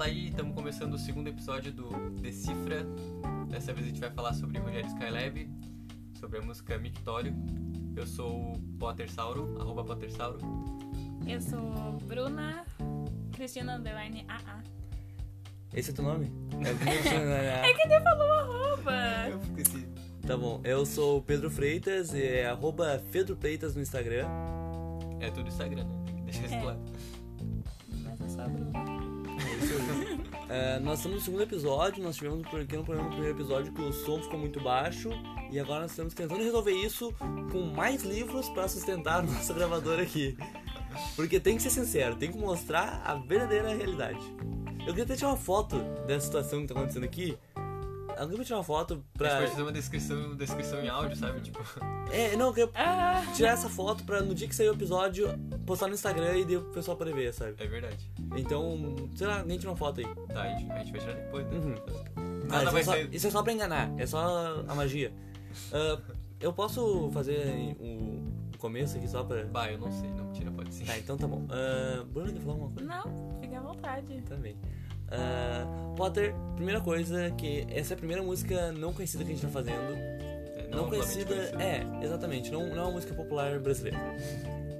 Fala 0.00 0.12
aí, 0.12 0.28
estamos 0.28 0.54
começando 0.54 0.94
o 0.94 0.98
segundo 0.98 1.28
episódio 1.28 1.70
do 1.70 1.90
Decifra. 2.22 2.86
Dessa 3.50 3.70
vez 3.74 3.84
a 3.84 3.90
gente 3.90 4.00
vai 4.00 4.10
falar 4.10 4.32
sobre 4.32 4.58
Rogério 4.58 4.86
Skylab, 4.86 5.46
sobre 6.18 6.38
a 6.38 6.40
música 6.42 6.78
Mictório. 6.78 7.34
Eu 7.94 8.06
sou 8.06 8.54
o 8.54 8.58
Pottersauro, 8.78 9.60
arroba 9.60 9.84
Pottersauro. 9.84 10.38
Eu 11.28 11.38
sou 11.42 11.98
Bruna 12.06 12.64
Cristina 13.30 13.76
Underline 13.76 14.24
AA. 14.26 14.62
Esse 15.74 15.90
é 15.90 15.92
teu 15.92 16.04
nome? 16.04 16.32
É 17.62 17.74
que 17.74 17.86
ele 17.86 18.00
falou 18.00 18.32
arroba. 18.32 19.28
Eu 19.28 19.38
esqueci. 19.42 19.86
Tá 20.26 20.34
bom, 20.34 20.62
eu 20.64 20.86
sou 20.86 21.18
o 21.18 21.22
Pedro 21.22 21.50
Freitas, 21.50 22.14
é 22.14 22.46
arroba 22.46 23.02
Pedro 23.12 23.36
Freitas 23.36 23.74
no 23.74 23.82
Instagram. 23.82 24.26
É 25.20 25.30
tudo 25.30 25.48
Instagram, 25.48 25.84
né? 25.84 26.02
Tem 26.06 26.16
que 26.16 26.22
deixar 26.22 26.46
isso 26.46 26.54
É. 26.54 26.62
claro. 26.62 26.89
É, 30.52 30.80
nós 30.80 30.98
estamos 30.98 31.18
no 31.18 31.24
segundo 31.24 31.44
episódio, 31.44 32.02
nós 32.02 32.16
tivemos 32.16 32.40
um 32.40 32.42
pequeno 32.42 32.82
problema 32.82 33.04
no 33.04 33.14
primeiro 33.14 33.38
episódio 33.38 33.72
que 33.72 33.80
o 33.80 33.92
som 33.92 34.20
ficou 34.20 34.36
muito 34.36 34.60
baixo 34.60 35.08
e 35.48 35.60
agora 35.60 35.82
nós 35.82 35.92
estamos 35.92 36.12
tentando 36.12 36.42
resolver 36.42 36.72
isso 36.72 37.14
com 37.52 37.72
mais 37.72 38.02
livros 38.02 38.48
pra 38.48 38.66
sustentar 38.66 39.22
nossa 39.22 39.54
gravadora 39.54 40.02
aqui. 40.02 40.36
Porque 41.14 41.38
tem 41.38 41.56
que 41.56 41.62
ser 41.62 41.70
sincero, 41.70 42.16
tem 42.16 42.32
que 42.32 42.36
mostrar 42.36 43.00
a 43.04 43.14
verdadeira 43.14 43.72
realidade. 43.72 44.18
Eu 44.80 44.86
queria 44.86 45.04
até 45.04 45.14
tirar 45.14 45.28
uma 45.28 45.36
foto 45.36 45.78
dessa 46.08 46.26
situação 46.26 46.62
que 46.62 46.66
tá 46.66 46.74
acontecendo 46.74 47.04
aqui. 47.04 47.38
Alguém 48.20 48.36
vai 48.36 48.44
tirar 48.44 48.58
uma 48.58 48.64
foto 48.64 48.94
A 48.94 48.96
gente 48.96 49.06
pra. 49.16 49.38
pode 49.38 49.50
fazer 49.50 49.62
uma 49.62 49.72
descrição, 49.72 50.36
descrição 50.36 50.80
em 50.82 50.88
áudio, 50.88 51.16
sabe? 51.16 51.40
Tipo, 51.40 51.58
É, 52.12 52.36
não, 52.36 52.48
eu 52.48 52.52
queria 52.52 52.70
Ah, 52.74 53.22
tirar 53.34 53.50
essa 53.50 53.68
foto 53.68 54.04
pra 54.04 54.20
no 54.20 54.34
dia 54.34 54.46
que 54.46 54.54
sair 54.54 54.68
o 54.68 54.74
episódio 54.74 55.28
postar 55.64 55.86
no 55.86 55.94
Instagram 55.94 56.36
e 56.36 56.44
daí 56.44 56.56
o 56.56 56.62
pessoal 56.64 56.96
poder 56.96 57.14
ver, 57.14 57.32
sabe? 57.32 57.54
é 57.58 57.66
verdade. 57.66 58.12
Então, 58.36 59.08
sei 59.16 59.26
lá, 59.26 59.40
alguém 59.40 59.56
tira 59.58 59.70
uma 59.70 59.76
foto 59.76 60.00
aí. 60.00 60.06
Tá, 60.26 60.42
a 60.42 60.48
gente, 60.48 60.70
a 60.70 60.78
gente 60.78 60.92
vai 60.92 61.00
tirar 61.00 61.14
depois, 61.14 61.46
né? 61.46 61.56
Uhum. 61.56 61.74
Nada 62.48 62.56
Ah, 62.58 62.62
isso, 62.64 62.72
vai 62.72 62.80
é 62.80 62.84
só, 62.84 62.96
isso 63.12 63.26
é 63.26 63.30
só 63.30 63.42
pra 63.42 63.52
enganar, 63.52 63.90
é 63.98 64.06
só 64.06 64.64
a 64.68 64.74
magia. 64.74 65.12
Ah, 65.72 65.98
eu 66.40 66.52
posso 66.52 67.10
fazer 67.12 67.76
o, 67.80 68.20
começo 68.58 68.96
aqui 68.98 69.08
só 69.08 69.24
pra. 69.24 69.44
Bah, 69.44 69.70
eu 69.70 69.78
não 69.78 69.90
sei, 69.90 70.10
não, 70.10 70.30
tira, 70.32 70.50
pode 70.50 70.74
sim. 70.74 70.84
Tá, 70.84 70.98
então 70.98 71.16
tá 71.16 71.26
bom. 71.26 71.46
Uh, 71.46 72.04
Bruna 72.04 72.32
quer 72.32 72.40
falar 72.40 72.52
alguma 72.52 72.70
coisa? 72.70 72.88
não, 72.88 73.40
fica 73.40 73.58
à 73.58 73.62
vontade. 73.62 74.20
Também. 74.22 74.56
Ah, 75.10 75.66
Potter, 75.96 76.34
primeira 76.56 76.80
coisa, 76.80 77.30
que 77.32 77.66
essa 77.70 77.92
é 77.92 77.94
a 77.94 77.98
primeira 77.98 78.22
música 78.22 78.72
não 78.72 78.92
conhecida 78.92 79.24
que 79.24 79.32
a 79.32 79.34
gente 79.34 79.42
tá 79.44 79.48
fazendo. 79.52 79.92
É, 79.94 80.68
Não, 80.70 80.84
amplamente 80.84 80.88
conhecida. 81.12 81.34
conhecido. 81.34 81.60
É, 81.60 81.86
exatamente. 82.04 82.50
Não, 82.50 82.66
não 82.68 82.76
é 82.78 82.82
uma 82.82 82.92
música 82.92 83.12
popular 83.14 83.58
brasileira. 83.58 83.98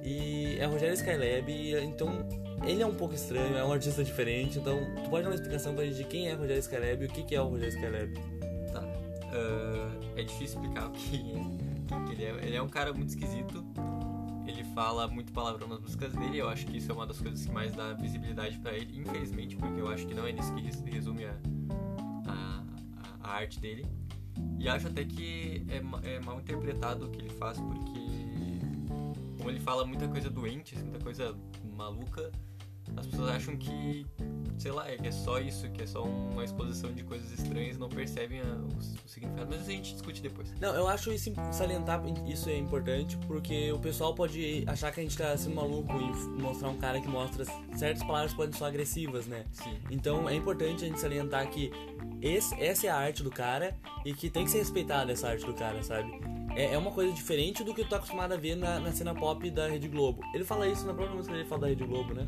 E 0.03 0.57
é 0.59 0.65
Rogério 0.65 0.95
Skylab, 0.95 1.51
então 1.83 2.27
ele 2.65 2.81
é 2.81 2.85
um 2.85 2.93
pouco 2.95 3.13
estranho, 3.13 3.55
é 3.55 3.63
um 3.63 3.71
artista 3.71 4.03
diferente. 4.03 4.57
Então, 4.57 4.79
tu 5.03 5.09
pode 5.09 5.23
dar 5.23 5.29
uma 5.29 5.35
explicação 5.35 5.75
pra 5.75 5.83
gente 5.85 5.97
de 5.97 6.03
quem 6.05 6.27
é 6.27 6.33
Rogério 6.33 6.59
Skylab 6.59 7.03
e 7.03 7.05
o 7.05 7.09
que, 7.09 7.23
que 7.23 7.35
é 7.35 7.41
o 7.41 7.47
Rogério 7.49 7.73
Skylab? 7.75 8.13
Tá. 8.73 8.83
Ah, 9.33 9.91
é 10.15 10.23
difícil 10.23 10.59
explicar 10.59 10.87
o 10.87 10.91
que, 10.91 11.17
que 11.19 12.11
ele 12.13 12.23
é. 12.25 12.45
Ele 12.47 12.55
é 12.55 12.61
um 12.61 12.69
cara 12.69 12.91
muito 12.93 13.09
esquisito. 13.09 13.63
Ele 14.47 14.63
fala 14.73 15.07
muito 15.07 15.31
palavrão 15.31 15.67
nas 15.67 15.79
músicas 15.79 16.13
dele. 16.13 16.37
Eu 16.39 16.49
acho 16.49 16.65
que 16.65 16.77
isso 16.77 16.91
é 16.91 16.95
uma 16.95 17.05
das 17.07 17.19
coisas 17.19 17.45
que 17.45 17.51
mais 17.51 17.73
dá 17.73 17.93
visibilidade 17.93 18.57
pra 18.59 18.73
ele, 18.73 18.99
infelizmente, 18.99 19.55
porque 19.55 19.79
eu 19.79 19.87
acho 19.87 20.05
que 20.07 20.13
não 20.13 20.25
é 20.25 20.31
nisso 20.31 20.53
que 20.53 20.61
res- 20.61 20.81
resume 20.81 21.25
a, 21.25 21.35
a, 22.27 22.63
a- 23.23 23.31
arte 23.37 23.59
dele. 23.59 23.85
E 24.59 24.67
acho 24.67 24.87
até 24.87 25.03
que 25.05 25.65
é, 25.69 26.15
é 26.15 26.19
mal 26.21 26.39
interpretado 26.39 27.05
o 27.05 27.09
que 27.09 27.19
ele 27.19 27.29
faz, 27.31 27.59
porque 27.59 28.01
como 29.37 29.49
ele 29.49 29.59
fala 29.59 29.85
muita 29.85 30.07
coisa 30.07 30.29
doente, 30.29 30.77
muita 30.79 30.99
coisa 30.99 31.35
maluca, 31.75 32.31
as 32.95 33.07
pessoas 33.07 33.29
acham 33.31 33.55
que, 33.57 34.05
sei 34.57 34.71
lá, 34.71 34.89
é 34.89 34.95
que 34.97 35.07
é 35.07 35.11
só 35.11 35.39
isso, 35.39 35.69
que 35.69 35.81
é 35.83 35.87
só 35.87 36.03
uma 36.03 36.43
exposição 36.43 36.91
de 36.93 37.03
coisas 37.03 37.31
estranhas 37.31 37.77
não 37.77 37.89
percebem 37.89 38.39
a- 38.41 38.43
o, 38.43 38.77
o 38.77 39.09
significado. 39.09 39.47
Mas 39.49 39.61
isso 39.61 39.69
a 39.69 39.73
gente 39.73 39.93
discute 39.93 40.21
depois. 40.21 40.53
Não, 40.59 40.73
eu 40.75 40.87
acho 40.87 41.11
isso 41.11 41.31
salientar 41.51 42.01
isso 42.27 42.49
é 42.49 42.57
importante 42.57 43.17
porque 43.27 43.71
o 43.71 43.79
pessoal 43.79 44.13
pode 44.13 44.63
achar 44.67 44.91
que 44.91 44.99
a 44.99 45.03
gente 45.03 45.17
tá 45.17 45.35
sendo 45.37 45.55
maluco 45.55 45.91
e 45.97 46.41
mostrar 46.41 46.69
um 46.69 46.77
cara 46.77 46.99
que 47.01 47.07
mostra 47.07 47.45
certas 47.75 48.03
palavras 48.03 48.33
podem 48.33 48.53
ser 48.53 48.63
agressivas, 48.65 49.25
né? 49.27 49.45
Sim. 49.51 49.77
Então 49.89 50.29
é 50.29 50.35
importante 50.35 50.83
a 50.83 50.87
gente 50.87 50.99
salientar 50.99 51.49
que 51.49 51.71
esse, 52.21 52.53
essa 52.61 52.87
é 52.87 52.89
a 52.89 52.95
arte 52.97 53.23
do 53.23 53.31
cara 53.31 53.75
e 54.05 54.13
que 54.13 54.29
tem 54.29 54.45
que 54.45 54.51
ser 54.51 54.59
respeitada 54.59 55.11
essa 55.11 55.27
arte 55.29 55.45
do 55.45 55.53
cara, 55.53 55.81
sabe? 55.83 56.11
É, 56.55 56.73
é 56.73 56.77
uma 56.77 56.91
coisa 56.91 57.13
diferente 57.13 57.63
do 57.63 57.73
que 57.73 57.83
tu 57.83 57.89
tá 57.89 57.95
acostumado 57.95 58.33
a 58.33 58.37
ver 58.37 58.55
na, 58.55 58.79
na 58.79 58.91
cena 58.91 59.15
pop 59.15 59.49
da 59.49 59.67
Rede 59.69 59.87
Globo. 59.87 60.21
Ele 60.33 60.43
fala 60.43 60.67
isso 60.67 60.85
na 60.85 60.93
própria 60.93 61.15
música 61.15 61.33
dele, 61.33 61.47
fala 61.47 61.61
da 61.61 61.67
Rede 61.67 61.85
Globo, 61.85 62.13
né? 62.13 62.27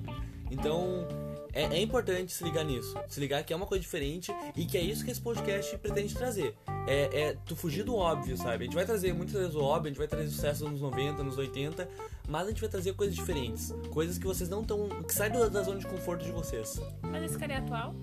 Então 0.49 1.05
é, 1.53 1.63
é 1.63 1.81
importante 1.81 2.33
se 2.33 2.43
ligar 2.43 2.65
nisso. 2.65 2.95
Se 3.07 3.19
ligar 3.19 3.43
que 3.43 3.53
é 3.53 3.55
uma 3.55 3.67
coisa 3.67 3.81
diferente 3.81 4.33
e 4.55 4.65
que 4.65 4.77
é 4.77 4.81
isso 4.81 5.05
que 5.05 5.11
esse 5.11 5.21
podcast 5.21 5.77
pretende 5.77 6.15
trazer. 6.15 6.55
É, 6.87 7.21
é 7.21 7.37
tu 7.45 7.55
fugir 7.55 7.83
do 7.83 7.95
óbvio, 7.95 8.35
sabe? 8.35 8.63
A 8.63 8.65
gente 8.65 8.75
vai 8.75 8.85
trazer 8.85 9.13
muitas 9.13 9.35
vezes 9.35 9.55
o 9.55 9.61
óbvio, 9.61 9.87
a 9.87 9.89
gente 9.89 9.99
vai 9.99 10.07
trazer 10.07 10.29
sucesso 10.29 10.67
nos 10.67 10.81
90, 10.81 11.23
nos 11.23 11.37
80, 11.37 11.87
mas 12.27 12.47
a 12.47 12.49
gente 12.49 12.61
vai 12.61 12.69
trazer 12.69 12.93
coisas 12.93 13.15
diferentes. 13.15 13.73
Coisas 13.91 14.17
que 14.17 14.25
vocês 14.25 14.49
não 14.49 14.61
estão. 14.61 14.89
que 14.89 15.13
saem 15.13 15.31
da 15.31 15.47
da 15.47 15.61
zona 15.61 15.79
de 15.79 15.87
conforto 15.87 16.25
de 16.25 16.31
vocês. 16.31 16.81
Mas 17.03 17.23
esse 17.23 17.37
cara 17.37 17.53
é 17.53 17.57
atual? 17.57 17.93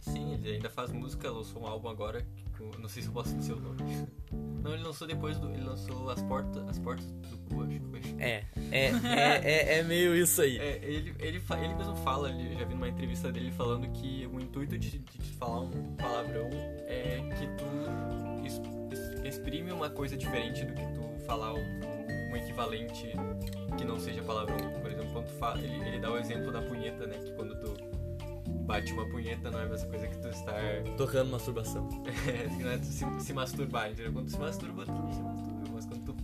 Sim, 0.00 0.34
ele 0.34 0.54
ainda 0.54 0.70
faz 0.70 0.90
música, 0.90 1.30
lançou 1.30 1.62
um 1.62 1.66
álbum 1.66 1.88
agora, 1.88 2.26
eu 2.60 2.78
não 2.78 2.88
sei 2.88 3.02
se 3.02 3.08
eu 3.08 3.12
posso 3.14 3.34
dizer 3.36 3.52
o 3.54 3.60
nome. 3.60 3.78
Não, 4.62 4.74
ele 4.74 4.82
lançou 4.82 5.06
depois 5.06 5.38
do. 5.38 5.48
Ele 5.50 5.62
lançou 5.62 6.10
As 6.10 6.20
Portas, 6.22 6.68
as 6.68 6.78
portas 6.80 7.06
do 7.12 7.38
Cu, 7.54 7.62
acho 7.62 7.78
que 7.78 7.86
foi. 7.86 8.00
É, 8.18 8.44
é, 8.72 8.86
é, 8.90 9.40
é, 9.44 9.78
é 9.78 9.82
meio 9.84 10.14
isso 10.16 10.42
aí. 10.42 10.58
É, 10.60 10.78
ele, 10.82 11.14
ele, 11.20 11.40
ele 11.62 11.74
mesmo 11.74 11.94
fala, 11.98 12.28
ele- 12.28 12.56
já 12.58 12.64
vi 12.64 12.74
numa 12.74 12.88
entrevista 12.88 13.30
dele 13.30 13.52
falando 13.52 13.88
que 13.92 14.26
o 14.26 14.40
intuito 14.40 14.76
de, 14.76 14.98
de 14.98 15.22
falar 15.38 15.60
um 15.60 15.94
palavrão 15.96 16.50
é 16.86 17.20
que 17.38 17.46
tu 17.56 18.44
es- 18.44 18.60
es- 18.92 19.24
exprime 19.36 19.70
uma 19.72 19.88
coisa 19.88 20.16
diferente 20.16 20.64
do 20.64 20.74
que 20.74 20.82
tu 20.92 21.24
falar 21.24 21.54
um, 21.54 21.60
um 22.32 22.36
equivalente 22.36 23.12
que 23.78 23.84
não 23.84 23.98
seja 23.98 24.22
palavrão. 24.22 24.56
Por 24.82 24.90
exemplo, 24.90 25.12
quando 25.12 25.26
tu 25.28 25.34
fala, 25.34 25.60
ele, 25.60 25.88
ele 25.88 25.98
dá 26.00 26.10
o 26.10 26.18
exemplo 26.18 26.50
da 26.52 26.60
punheta, 26.62 27.06
né? 27.06 27.16
Que 27.24 27.30
quando 27.32 27.54
tu 27.60 27.74
bate 28.68 28.92
uma 28.92 29.08
punheta 29.08 29.50
não 29.50 29.58
é 29.58 29.64
a 29.64 29.66
mesma 29.68 29.88
coisa 29.88 30.06
que 30.06 30.18
tu 30.18 30.28
estar. 30.28 30.54
Tocando 30.96 31.30
masturbação. 31.32 31.88
É, 32.28 32.62
não 32.62 32.70
é 32.70 32.78
tu 32.78 32.84
se, 32.86 33.04
se 33.20 33.32
masturbar, 33.32 33.90
entendeu? 33.90 34.12
Quando 34.12 34.26
tu 34.26 34.32
se 34.32 34.38
masturba, 34.38 34.84
tu 34.84 34.92
não 34.92 35.12
se 35.12 35.20
masturba, 35.22 35.64
mas 35.74 35.86
quando 35.86 36.04
tu. 36.04 36.16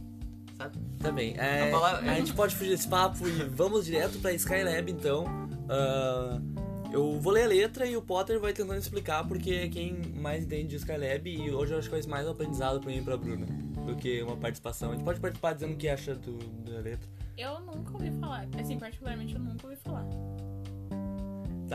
Sabe? 0.56 0.78
Tá 1.00 1.10
bem. 1.10 1.34
É, 1.36 1.68
A 1.68 1.70
palavra- 1.72 2.10
a 2.12 2.14
gente 2.14 2.32
pode 2.34 2.54
fugir 2.54 2.70
desse 2.70 2.86
papo 2.86 3.26
e 3.26 3.32
vamos 3.48 3.86
direto 3.86 4.18
pra 4.20 4.32
Skylab 4.34 4.88
então. 4.92 5.24
Ah, 5.68 6.38
eu 6.92 7.18
vou 7.18 7.32
ler 7.32 7.44
a 7.44 7.48
letra 7.48 7.86
e 7.86 7.96
o 7.96 8.02
Potter 8.02 8.38
vai 8.38 8.52
tentando 8.52 8.78
explicar 8.78 9.26
porque 9.26 9.50
é 9.52 9.68
quem 9.68 9.94
mais 10.14 10.44
entende 10.44 10.68
de 10.68 10.76
Skylab 10.76 11.28
e 11.28 11.50
hoje 11.50 11.72
eu 11.72 11.78
acho 11.78 11.88
que 11.88 11.94
vai 11.94 12.02
ser 12.02 12.08
mais 12.08 12.26
um 12.28 12.30
aprendizado 12.30 12.78
pra 12.80 12.90
mim 12.90 12.98
e 12.98 13.02
pra 13.02 13.16
Bruna 13.16 13.46
do 13.86 13.96
que 13.96 14.22
uma 14.22 14.36
participação. 14.36 14.90
A 14.90 14.94
gente 14.94 15.04
pode 15.04 15.18
participar 15.18 15.54
dizendo 15.54 15.72
o 15.72 15.76
que 15.76 15.88
acha 15.88 16.14
do, 16.14 16.38
da 16.70 16.78
letra. 16.80 17.08
Eu 17.36 17.58
nunca 17.60 17.92
ouvi 17.94 18.12
falar. 18.20 18.46
Assim, 18.60 18.78
particularmente 18.78 19.34
eu 19.34 19.40
nunca 19.40 19.66
ouvi 19.66 19.76
falar. 19.82 19.93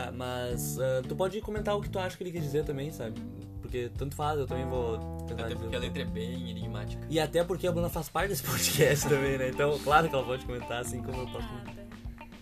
Tá, 0.00 0.10
mas 0.10 0.78
ah, 0.80 1.02
tu 1.06 1.14
pode 1.14 1.38
comentar 1.42 1.76
o 1.76 1.82
que 1.82 1.90
tu 1.90 1.98
acha 1.98 2.16
que 2.16 2.22
ele 2.22 2.32
quer 2.32 2.40
dizer 2.40 2.64
também, 2.64 2.90
sabe? 2.90 3.20
Porque 3.60 3.90
tanto 3.98 4.16
faz, 4.16 4.38
eu 4.38 4.46
também 4.46 4.64
vou 4.64 4.96
tentar 5.26 5.44
Até 5.44 5.54
porque 5.54 5.76
a 5.76 5.78
letra 5.78 6.02
é 6.02 6.06
bem 6.06 6.50
enigmática. 6.50 7.06
E 7.10 7.20
até 7.20 7.44
porque 7.44 7.66
a 7.66 7.72
Bruna 7.72 7.90
faz 7.90 8.08
parte 8.08 8.30
desse 8.30 8.42
podcast 8.48 9.06
também, 9.06 9.36
né? 9.36 9.50
Então, 9.50 9.78
claro 9.80 10.08
que 10.08 10.14
ela 10.14 10.24
pode 10.24 10.46
comentar, 10.46 10.80
assim 10.80 11.02
como 11.02 11.20
eu 11.20 11.26
posso. 11.26 11.48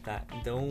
Tá, 0.04 0.24
então 0.40 0.62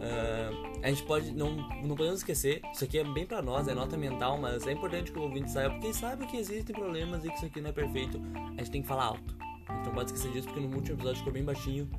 ah, 0.00 0.78
a 0.84 0.88
gente 0.88 1.02
pode. 1.02 1.32
Não, 1.32 1.56
não 1.82 1.96
podemos 1.96 2.20
esquecer, 2.20 2.62
isso 2.72 2.84
aqui 2.84 2.98
é 2.98 3.04
bem 3.04 3.26
pra 3.26 3.42
nós, 3.42 3.66
é 3.66 3.74
nota 3.74 3.96
mental, 3.96 4.38
mas 4.38 4.64
é 4.64 4.72
importante 4.72 5.10
que 5.10 5.18
o 5.18 5.22
ouvinte 5.22 5.50
saiba, 5.50 5.74
porque 5.74 5.92
sabe 5.92 6.24
que 6.26 6.36
existem 6.36 6.74
problemas 6.74 7.24
e 7.24 7.28
que 7.28 7.34
isso 7.34 7.46
aqui 7.46 7.60
não 7.60 7.70
é 7.70 7.72
perfeito, 7.72 8.22
a 8.54 8.58
gente 8.60 8.70
tem 8.70 8.82
que 8.82 8.88
falar 8.88 9.06
alto. 9.06 9.36
A 9.68 9.74
gente 9.74 9.86
não 9.86 9.92
pode 9.92 10.12
esquecer 10.12 10.30
disso 10.30 10.46
porque 10.46 10.60
no 10.60 10.72
último 10.72 10.96
episódio 10.96 11.18
ficou 11.18 11.32
bem 11.32 11.42
baixinho 11.42 11.90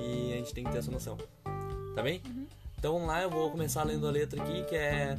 e 0.00 0.32
a 0.32 0.36
gente 0.38 0.52
tem 0.52 0.64
que 0.64 0.72
ter 0.72 0.78
essa 0.78 0.90
noção. 0.90 1.16
Tá 1.94 2.02
bem? 2.02 2.20
Então 2.82 2.94
vamos 2.94 3.06
lá, 3.06 3.22
eu 3.22 3.30
vou 3.30 3.48
começar 3.48 3.84
lendo 3.84 4.08
a 4.08 4.10
letra 4.10 4.42
aqui 4.42 4.64
que 4.64 4.74
é. 4.74 5.16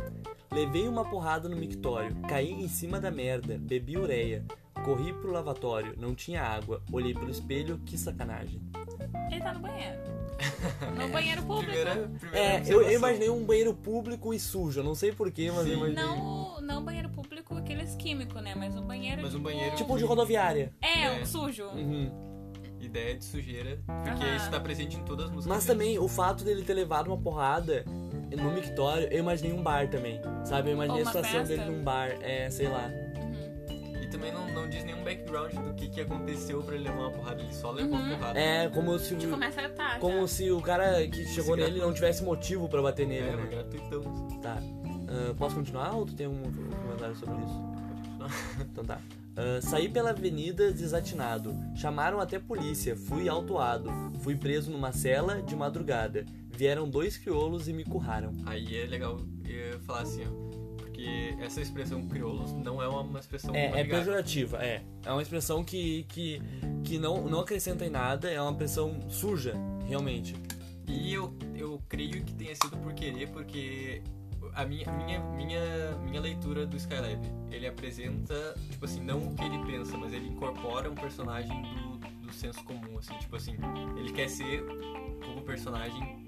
Levei 0.51 0.85
uma 0.85 1.05
porrada 1.09 1.47
no 1.47 1.55
mictório, 1.55 2.13
caí 2.27 2.51
em 2.51 2.67
cima 2.67 2.99
da 2.99 3.09
merda, 3.09 3.57
bebi 3.57 3.97
ureia, 3.97 4.43
corri 4.83 5.13
pro 5.13 5.31
lavatório, 5.31 5.95
não 5.97 6.13
tinha 6.13 6.43
água, 6.43 6.83
olhei 6.91 7.13
pelo 7.13 7.31
espelho, 7.31 7.79
que 7.85 7.97
sacanagem. 7.97 8.61
Ele 9.31 9.39
tá 9.39 9.53
no 9.53 9.61
banheiro. 9.61 9.97
No 10.99 11.07
banheiro 11.07 11.41
público. 11.43 11.71
Primeira, 11.71 12.09
primeira 12.19 12.37
É, 12.37 12.55
eu, 12.55 12.57
observação. 12.57 12.81
eu 12.91 12.91
imaginei 12.97 13.29
um 13.29 13.45
banheiro 13.45 13.73
público 13.73 14.33
e 14.33 14.39
sujo. 14.39 14.81
Eu 14.81 14.83
não 14.83 14.93
sei 14.95 15.13
porquê, 15.13 15.49
mas 15.49 15.59
eu 15.59 15.71
Sim. 15.73 15.77
imaginei. 15.77 16.03
Não, 16.03 16.59
não 16.61 16.83
banheiro 16.83 17.07
público, 17.09 17.55
aqueles 17.55 17.95
químicos, 17.95 18.41
né? 18.41 18.53
Mas 18.55 18.75
o 18.75 18.81
banheiro. 18.81 19.21
Mas 19.21 19.33
um 19.33 19.37
tipo... 19.37 19.43
banheiro- 19.49 19.75
Tipo 19.77 19.97
de 19.97 20.03
rodoviária. 20.03 20.73
É, 20.81 21.03
É. 21.05 21.21
um 21.21 21.25
sujo. 21.25 21.63
Uhum. 21.67 22.32
Ideia 22.83 23.15
de 23.15 23.23
sujeira, 23.25 23.79
porque 23.85 24.23
Aham. 24.25 24.35
isso 24.35 24.51
tá 24.51 24.59
presente 24.59 24.97
em 24.97 25.03
todas 25.03 25.25
as 25.25 25.31
músicas. 25.31 25.55
Mas 25.57 25.65
também 25.65 25.97
o 25.97 26.07
fato 26.07 26.43
dele 26.43 26.63
ter 26.63 26.73
levado 26.73 27.07
uma 27.07 27.17
porrada 27.17 27.83
no 28.35 28.51
mictório, 28.51 29.07
eu 29.11 29.19
imaginei 29.19 29.53
um 29.53 29.63
bar 29.63 29.87
também. 29.89 30.19
Sabe? 30.43 30.69
Eu 30.69 30.73
imaginei 30.73 31.01
a 31.01 31.05
situação 31.05 31.31
festa. 31.45 31.47
dele 31.55 31.65
num 31.71 31.83
bar. 31.83 32.09
É, 32.21 32.49
sei 32.49 32.67
lá. 32.67 32.87
Uhum. 32.87 34.03
E 34.03 34.07
também 34.07 34.31
não, 34.33 34.47
não 34.53 34.67
diz 34.69 34.83
nenhum 34.83 35.03
background 35.03 35.53
do 35.53 35.73
que, 35.75 35.87
que 35.87 36.01
aconteceu 36.01 36.61
pra 36.61 36.75
ele 36.75 36.83
levar 36.83 36.99
uma 36.99 37.11
porrada, 37.11 37.41
ele 37.41 37.53
só 37.53 37.71
levou 37.71 37.93
Uhum. 37.97 38.05
uma 38.05 38.17
porrada. 38.17 38.39
É 38.39 38.69
como 38.69 38.99
se, 38.99 39.15
De 39.15 39.27
começa 39.27 39.61
a 39.61 39.69
tá, 39.69 39.99
como 39.99 40.21
já. 40.21 40.27
se 40.27 40.51
o 40.51 40.61
cara 40.61 41.07
que 41.07 41.25
chegou 41.27 41.55
nele 41.55 41.79
não 41.79 41.93
tivesse 41.93 42.23
motivo 42.23 42.67
pra 42.67 42.81
bater 42.81 43.07
nele, 43.07 43.29
É, 43.29 43.35
né? 43.35 43.47
gratuitão. 43.49 44.01
Tá. 44.41 44.57
Ah, 45.07 45.33
posso 45.37 45.55
continuar 45.55 45.95
ou 45.95 46.05
tu 46.05 46.13
tem 46.15 46.27
um, 46.27 46.31
um 46.43 46.69
comentário 46.81 47.15
sobre 47.15 47.35
isso? 47.43 47.53
Pode 47.53 48.01
continuar. 48.01 48.31
Então 48.61 48.83
tá. 48.85 48.99
Ah, 49.35 49.59
saí 49.61 49.89
pela 49.89 50.11
avenida 50.11 50.71
desatinado. 50.71 51.55
Chamaram 51.75 52.19
até 52.19 52.39
polícia. 52.39 52.95
Fui 52.95 53.27
autuado. 53.27 53.89
Fui 54.21 54.35
preso 54.35 54.71
numa 54.71 54.91
cela 54.91 55.41
de 55.41 55.55
madrugada. 55.55 56.25
Vieram 56.55 56.87
dois 56.89 57.17
crioulos 57.17 57.67
e 57.67 57.73
me 57.73 57.83
curraram. 57.83 58.31
Aí 58.45 58.77
é 58.77 58.85
legal 58.85 59.19
eu 59.45 59.79
falar 59.81 60.01
assim, 60.01 60.23
ó. 60.25 60.53
Porque 60.77 61.35
essa 61.41 61.59
expressão 61.59 62.07
crioulos 62.07 62.53
não 62.53 62.81
é 62.81 62.87
uma, 62.87 63.19
expressão 63.19 63.53
É, 63.55 63.81
é 63.81 63.83
pejorativa, 63.83 64.63
é. 64.63 64.83
É 65.03 65.11
uma 65.11 65.21
expressão 65.21 65.63
que, 65.63 66.03
que, 66.09 66.41
que 66.83 66.99
não, 66.99 67.27
não 67.27 67.39
acrescenta 67.39 67.83
em 67.85 67.89
nada, 67.89 68.29
é 68.29 68.39
uma 68.39 68.51
expressão 68.51 68.99
suja, 69.09 69.55
realmente. 69.87 70.35
E 70.87 71.11
eu, 71.11 71.33
eu 71.55 71.81
creio 71.89 72.23
que 72.23 72.33
tenha 72.35 72.55
sido 72.55 72.77
por 72.77 72.93
querer, 72.93 73.29
porque 73.29 74.03
a 74.55 74.65
minha, 74.65 74.91
minha, 74.91 75.19
minha, 75.19 75.97
minha 76.03 76.21
leitura 76.21 76.65
do 76.65 76.77
Skylab, 76.77 77.19
ele 77.51 77.67
apresenta, 77.67 78.55
tipo 78.69 78.85
assim, 78.85 79.01
não 79.01 79.19
o 79.19 79.35
que 79.35 79.43
ele 79.43 79.59
pensa, 79.65 79.97
mas 79.97 80.13
ele 80.13 80.27
incorpora 80.27 80.89
um 80.89 80.95
personagem 80.95 81.61
do, 81.61 81.97
do 82.27 82.33
senso 82.33 82.63
comum, 82.63 82.97
assim, 82.97 83.17
tipo 83.17 83.35
assim, 83.35 83.55
ele 83.97 84.11
quer 84.11 84.29
ser, 84.29 84.63
como 85.25 85.41
personagem, 85.41 86.25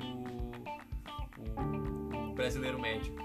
o, 1.58 2.32
o 2.32 2.34
brasileiro 2.34 2.80
médio. 2.80 3.25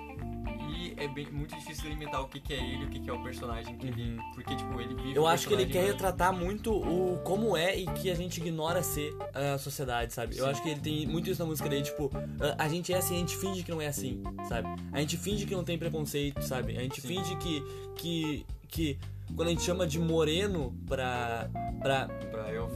É 1.00 1.08
bem, 1.08 1.26
muito 1.32 1.54
difícil 1.56 1.84
delimitar 1.84 2.20
o 2.20 2.28
que, 2.28 2.38
que 2.40 2.52
é 2.52 2.56
ele, 2.58 2.84
o 2.84 2.88
que, 2.88 3.00
que 3.00 3.08
é 3.08 3.12
o 3.12 3.22
personagem 3.22 3.76
que 3.78 3.86
ele. 3.86 4.18
Porque, 4.34 4.54
tipo, 4.54 4.80
ele 4.80 4.94
vive 4.94 5.16
Eu 5.16 5.26
acho 5.26 5.48
que 5.48 5.54
ele 5.54 5.66
quer 5.66 5.84
retratar 5.86 6.32
muito 6.32 6.72
o 6.72 7.18
como 7.24 7.56
é 7.56 7.74
e 7.76 7.86
que 7.86 8.10
a 8.10 8.14
gente 8.14 8.38
ignora 8.40 8.82
ser 8.82 9.16
a 9.34 9.56
sociedade, 9.58 10.12
sabe? 10.12 10.36
Eu 10.36 10.46
acho 10.46 10.62
que 10.62 10.68
ele 10.68 10.80
tem 10.80 11.06
muito 11.06 11.30
isso 11.30 11.40
na 11.42 11.48
música 11.48 11.68
dele, 11.68 11.82
tipo, 11.82 12.10
a- 12.40 12.64
a 12.64 12.68
gente 12.68 12.92
é 12.92 12.98
assim, 12.98 13.16
a 13.16 13.18
gente 13.18 13.36
finge 13.36 13.62
que 13.62 13.70
não 13.70 13.80
é 13.80 13.86
assim, 13.86 14.22
sabe? 14.48 14.68
A 14.92 15.00
gente 15.00 15.16
finge 15.16 15.46
que 15.46 15.54
não 15.54 15.64
tem 15.64 15.78
preconceito, 15.78 16.42
sabe? 16.42 16.76
A 16.76 16.80
gente 16.82 17.00
Sim. 17.00 17.08
finge 17.08 17.34
que, 17.36 17.62
que, 17.96 18.46
que 18.68 18.98
quando 19.34 19.48
a 19.48 19.50
gente 19.52 19.62
chama 19.62 19.86
de 19.86 19.98
moreno 19.98 20.74
pra, 20.86 21.48
pra 21.80 22.08
Pra 22.30 22.50
eu 22.52 22.68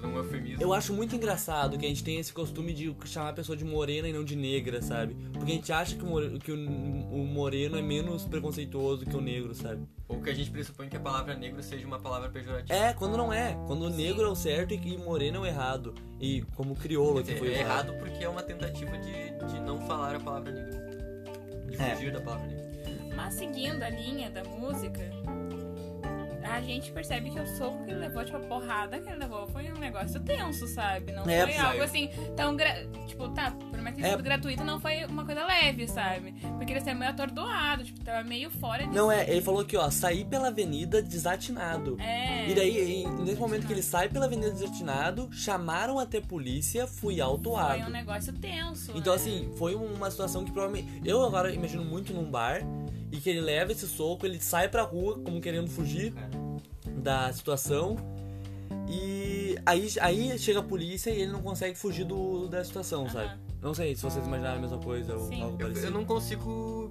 fazer 0.00 0.06
um 0.06 0.16
eufemismo. 0.16 0.62
Eu 0.62 0.72
acho 0.72 0.92
muito 0.92 1.14
engraçado 1.16 1.78
que 1.78 1.84
a 1.84 1.88
gente 1.88 2.04
tem 2.04 2.18
esse 2.18 2.32
costume 2.32 2.72
de 2.72 2.94
chamar 3.06 3.30
a 3.30 3.32
pessoa 3.32 3.56
de 3.56 3.64
morena 3.64 4.08
e 4.08 4.12
não 4.12 4.24
de 4.24 4.36
negra, 4.36 4.80
sabe? 4.82 5.14
Porque 5.32 5.52
a 5.52 5.54
gente 5.54 5.72
acha 5.72 5.96
que 5.96 6.02
o 6.04 6.06
more- 6.06 6.38
que 6.38 6.52
o, 6.52 6.56
moreno 7.24 7.78
é 7.78 7.82
menos 7.82 8.24
preconceituoso 8.24 9.04
que 9.06 9.16
o 9.16 9.20
negro, 9.20 9.54
sabe? 9.54 9.82
Ou 10.08 10.20
que 10.20 10.30
a 10.30 10.34
gente 10.34 10.50
pressupõe 10.50 10.88
que 10.88 10.96
a 10.96 11.00
palavra 11.00 11.34
negro 11.34 11.62
seja 11.62 11.86
uma 11.86 11.98
palavra 11.98 12.28
pejorativa. 12.28 12.72
É, 12.78 12.92
quando 12.92 13.16
não 13.16 13.32
é. 13.32 13.54
Quando 13.66 13.82
o 13.82 13.90
negro 13.90 14.22
é 14.24 14.28
o 14.28 14.36
certo 14.36 14.72
e, 14.74 14.94
e 14.94 14.98
moreno 14.98 15.38
é 15.38 15.40
o 15.40 15.46
errado. 15.46 15.94
E 16.20 16.42
como 16.54 16.74
crioulo 16.76 17.22
que 17.24 17.34
foi 17.36 17.54
é 17.54 17.60
errado 17.60 17.92
porque 17.98 18.22
é 18.22 18.28
uma 18.28 18.42
tentativa 18.42 18.96
de, 18.98 19.52
de 19.52 19.60
não 19.60 19.80
falar 19.86 20.14
a 20.16 20.20
palavra 20.20 20.52
negra. 20.52 20.86
De 21.68 21.76
É. 21.82 21.94
fugir 21.96 22.12
da 22.12 22.20
palavra 22.20 22.46
negra. 22.46 22.66
Mas 23.16 23.34
seguindo 23.34 23.82
a 23.82 23.88
linha 23.88 24.30
da 24.30 24.44
música, 24.44 25.00
a 26.56 26.60
gente 26.62 26.90
percebe 26.90 27.30
que 27.30 27.38
o 27.38 27.46
soco 27.46 27.84
que 27.84 27.90
ele 27.90 28.00
levou, 28.00 28.24
tipo, 28.24 28.36
a 28.38 28.40
porrada 28.40 28.98
que 28.98 29.08
ele 29.08 29.18
levou 29.18 29.46
foi 29.48 29.70
um 29.70 29.76
negócio 29.78 30.18
tenso, 30.20 30.66
sabe? 30.66 31.12
Não 31.12 31.22
É, 31.28 31.42
foi 31.42 31.52
saiu. 31.52 31.66
algo 31.68 31.82
assim 31.82 32.10
tão. 32.34 32.56
Gra... 32.56 32.86
Tipo, 33.06 33.28
tá, 33.30 33.50
por 33.50 33.80
mais 33.82 33.94
que 33.94 34.00
tenha 34.00 34.08
É. 34.08 34.10
sido 34.16 34.22
gratuito, 34.22 34.64
não 34.64 34.80
foi 34.80 35.04
uma 35.04 35.24
coisa 35.24 35.44
leve, 35.44 35.86
sabe? 35.86 36.32
Porque 36.56 36.72
ele 36.72 36.80
saiu 36.80 36.96
meio 36.96 37.10
atordoado, 37.10 37.84
tipo, 37.84 38.00
tava 38.02 38.24
meio 38.26 38.50
fora 38.50 38.86
de. 38.86 38.94
Não, 38.94 39.12
é, 39.12 39.28
ele 39.30 39.42
falou 39.42 39.60
aqui, 39.60 39.76
ó, 39.76 39.90
saí 39.90 40.24
pela 40.24 40.48
avenida 40.48 41.02
desatinado. 41.02 41.96
É. 42.00 42.48
E 42.48 42.54
daí, 42.54 43.02
e 43.02 43.06
nesse 43.22 43.40
momento 43.40 43.66
que 43.66 43.72
ele 43.72 43.82
sai 43.82 44.08
pela 44.08 44.24
avenida 44.26 44.50
desatinado, 44.50 45.28
chamaram 45.32 45.98
até 45.98 46.20
polícia, 46.20 46.86
fui 46.86 47.20
autuado. 47.20 47.78
Foi 47.80 47.82
um 47.88 47.90
negócio 47.92 48.32
tenso. 48.32 48.92
Então, 48.94 49.12
né? 49.14 49.20
assim, 49.20 49.50
foi 49.58 49.74
uma 49.74 50.10
situação 50.10 50.44
que 50.44 50.50
provavelmente. 50.50 51.02
Eu 51.04 51.22
agora 51.24 51.52
imagino 51.52 51.84
muito 51.84 52.14
num 52.14 52.30
bar 52.30 52.60
e 53.12 53.18
que 53.18 53.28
ele 53.30 53.40
leva 53.40 53.72
esse 53.72 53.86
soco, 53.86 54.24
ele 54.26 54.40
sai 54.40 54.68
pra 54.68 54.82
rua 54.82 55.18
como 55.20 55.40
querendo 55.40 55.68
fugir 55.70 56.12
Cara, 56.12 56.28
da 56.96 57.32
situação. 57.32 57.96
E 58.88 59.56
aí, 59.66 59.88
aí 60.00 60.38
chega 60.38 60.60
a 60.60 60.62
polícia 60.62 61.10
e 61.10 61.22
ele 61.22 61.32
não 61.32 61.42
consegue 61.42 61.76
fugir 61.76 62.04
do, 62.04 62.48
da 62.48 62.64
situação, 62.64 63.02
Aham. 63.02 63.10
sabe? 63.10 63.40
Não 63.60 63.74
sei 63.74 63.94
se 63.96 64.02
vocês 64.02 64.24
imaginaram 64.26 64.58
a 64.58 64.60
mesma 64.60 64.78
coisa 64.78 65.14
ou 65.16 65.26
Sim. 65.26 65.42
algo 65.42 65.54
eu, 65.54 65.58
parecido. 65.58 65.86
eu 65.86 65.90
não 65.90 66.04
consigo 66.04 66.90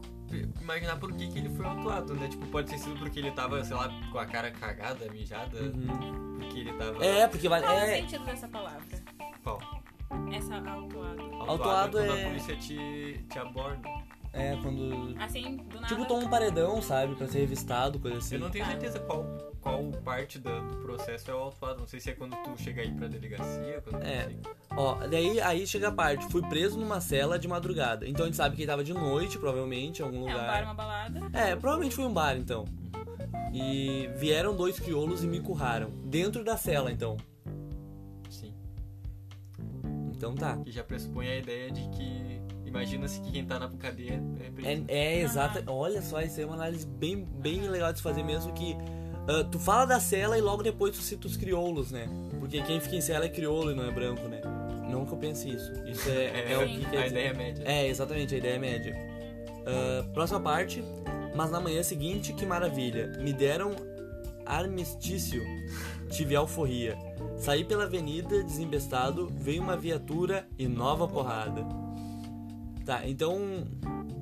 imaginar 0.62 0.98
por 1.00 1.13
que, 1.13 1.28
que 1.28 1.40
ele 1.40 1.50
foi 1.50 1.66
autuado, 1.66 2.13
né? 2.16 2.28
Tipo, 2.28 2.46
pode 2.48 2.69
ter 2.69 2.78
sido 2.80 2.98
porque 3.00 3.19
ele 3.19 3.31
tava, 3.31 3.63
sei 3.63 3.75
lá, 3.78 3.90
com 4.12 4.18
a 4.19 4.25
cara 4.25 4.52
cagada, 4.52 5.10
mijada, 5.12 5.57
Uhum. 5.62 6.38
porque 6.40 6.60
ele 6.60 6.74
tava. 6.74 7.06
É, 7.06 7.28
porque 7.28 7.48
vai. 7.48 7.62
Qual 7.62 7.74
o 7.75 7.80
É, 7.80 7.96
sentido 8.01 8.25
dessa 8.25 8.48
palavra? 8.48 8.81
Qual? 9.44 9.60
Essa 10.34 10.56
autuado. 10.58 11.22
Autuado, 11.22 11.51
Autuado 11.51 11.98
quando 11.98 12.12
é- 12.12 12.24
a 12.24 12.28
polícia 12.28 12.56
te, 12.58 13.25
te 13.30 13.40
aborda. 13.40 13.88
é 14.34 14.58
quando. 14.62 15.16
Assim, 15.19 15.58
do 15.58 15.75
nada. 15.75 15.88
Tipo, 15.88 16.06
toma 16.06 16.25
um 16.25 16.30
paredão, 16.30 16.81
sabe? 16.81 17.16
Pra 17.16 17.28
ser 17.28 17.40
revistado, 17.40 18.00
coisa 18.00 18.18
assim. 18.18 18.36
Eu 18.36 18.42
não 18.42 18.50
tenho 18.50 18.66
Tá. 18.66 18.72
certeza 18.72 19.00
qual, 19.00 19.24
qual 19.66 19.84
parte 20.04 20.38
da- 20.38 20.60
do 20.60 20.78
processo 20.78 21.32
é 21.32 21.34
o 21.34 21.38
autuado. 21.40 21.80
Não 21.80 21.88
sei 21.88 22.00
se 22.00 22.12
é 22.12 22.14
quando 22.14 22.36
tu 22.44 22.56
chega 22.62 22.84
aí 22.84 22.92
pra 22.94 23.08
delegacia, 23.08 23.82
quando 23.84 24.04
É. 24.04 24.30
Ó, 24.78 24.96
daí 25.08 25.42
aí 25.42 25.66
chega 25.66 25.88
a 25.88 25.92
parte. 25.92 26.24
Fui 26.28 26.44
preso 26.44 26.78
numa 26.80 27.02
cela 27.02 27.40
de 27.40 27.48
madrugada. 27.48 28.08
Então 28.08 28.24
a 28.26 28.28
gente 28.28 28.38
sabe 28.38 28.56
que 28.56 28.62
ele 28.62 28.68
tava 28.70 28.84
de 28.84 28.94
noite, 28.94 29.40
provavelmente, 29.40 30.02
em 30.02 30.06
algum 30.06 30.18
É 30.18 30.20
um 30.20 30.34
lugar. 30.34 30.48
bar, 30.48 30.64
uma 30.66 30.74
balada. 30.76 31.20
É, 31.34 31.56
provavelmente 31.56 31.96
foi 31.96 32.06
um 32.06 32.14
bar 32.14 32.38
então. 32.38 32.66
E 33.52 34.08
vieram 34.18 34.56
dois 34.56 34.80
crioulos 34.80 35.24
e 35.24 35.28
me 35.28 35.40
curraram. 35.40 35.90
Dentro 36.06 36.44
da 36.44 36.56
cela, 36.58 36.92
então. 36.92 37.18
Sim. 38.30 38.54
Então 40.16 40.36
tá. 40.36 40.58
Que 40.58 40.72
já 40.72 40.84
pressupõe 40.84 41.28
a 41.28 41.38
ideia 41.38 41.72
de 41.72 41.82
que. 41.90 42.36
Imagina-se 42.66 43.22
que 43.22 43.32
quem 43.32 43.46
tá 43.46 43.58
na 43.58 43.70
cadeia 43.70 44.22
é 44.42 44.52
preso. 44.52 44.86
É, 44.90 44.96
é 44.96 45.20
exata. 45.22 45.64
Olha 45.72 46.02
só, 46.02 46.22
isso 46.22 46.40
é 46.42 46.46
uma 46.46 46.56
análise 46.56 46.86
bem, 46.86 47.24
bem 47.24 47.62
legal 47.70 47.92
de 47.92 47.98
se 48.00 48.04
fazer 48.04 48.22
mesmo 48.22 48.52
que. 48.54 48.76
Ah, 49.27 49.44
tu 49.44 49.60
fala 49.60 49.86
da 49.86 50.00
cela 50.00 50.38
e 50.38 50.42
logo 50.42 50.62
depois 50.63 50.95
tu 50.95 51.01
cita 51.01 51.27
os 51.27 51.36
crioulos, 51.38 51.92
né? 51.92 52.07
Porque 52.39 52.62
quem 52.62 52.80
fica 52.80 52.95
em 52.95 53.01
cela 53.01 53.25
é 53.25 53.30
crioulo 53.30 53.72
e 53.72 53.75
não 53.75 53.83
é 53.86 53.92
branco, 53.92 54.27
né? 54.27 54.42
Não 54.89 55.06
que 55.06 55.13
eu 55.13 55.18
pense 55.18 55.50
isso. 55.50 55.72
Isso 55.88 56.10
é, 56.10 56.25
É, 56.25 56.54
é 56.54 56.57
o 56.57 56.68
que 56.68 56.86
quer 56.86 56.98
a 57.00 57.04
dizer. 57.04 57.07
ideia 57.07 57.33
média. 57.33 57.63
É, 57.66 57.88
exatamente, 57.88 58.36
a 58.36 58.38
ideia 58.38 58.54
é 58.56 58.60
média. 58.60 58.95
Ah, 59.66 60.06
próxima 60.13 60.39
parte. 60.39 60.83
Mas 61.36 61.51
na 61.51 61.60
manhã 61.60 61.83
seguinte, 61.83 62.31
que 62.33 62.45
maravilha. 62.45 63.07
Me 63.19 63.33
deram 63.33 63.75
armistício. 64.45 65.44
Tive 66.10 66.36
alforria. 66.36 66.95
Saí 67.38 67.63
pela 67.66 67.83
avenida, 67.83 68.44
desembestado, 68.44 69.27
veio 69.36 69.62
uma 69.62 69.75
viatura 69.75 70.48
e 70.57 70.68
nova 70.68 71.07
porrada. 71.07 71.66
Tá, 72.86 73.08
então. 73.08 73.65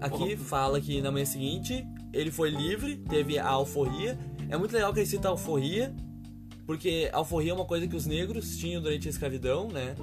Aqui 0.02 0.36
fala 0.36 0.82
que 0.82 1.02
na 1.02 1.12
manhã 1.12 1.26
seguinte 1.26 1.86
ele 2.12 2.32
foi 2.32 2.50
livre, 2.50 2.98
teve 2.98 3.38
a 3.38 3.48
alforria. 3.48 4.18
É 4.54 4.58
muito 4.58 4.72
legal 4.72 4.94
que 4.94 5.00
ele 5.00 5.08
cita 5.08 5.28
a 5.28 5.32
alforria, 5.32 5.92
porque 6.68 7.10
a 7.12 7.18
alforria 7.18 7.52
é 7.52 7.56
uma 7.56 7.66
coisa 7.66 7.88
que 7.88 7.96
os 7.96 8.06
negros 8.06 8.56
tinham 8.58 8.82
durante 8.82 9.08
a 9.08 9.10
escravidão, 9.12 9.68
né? 9.68 9.96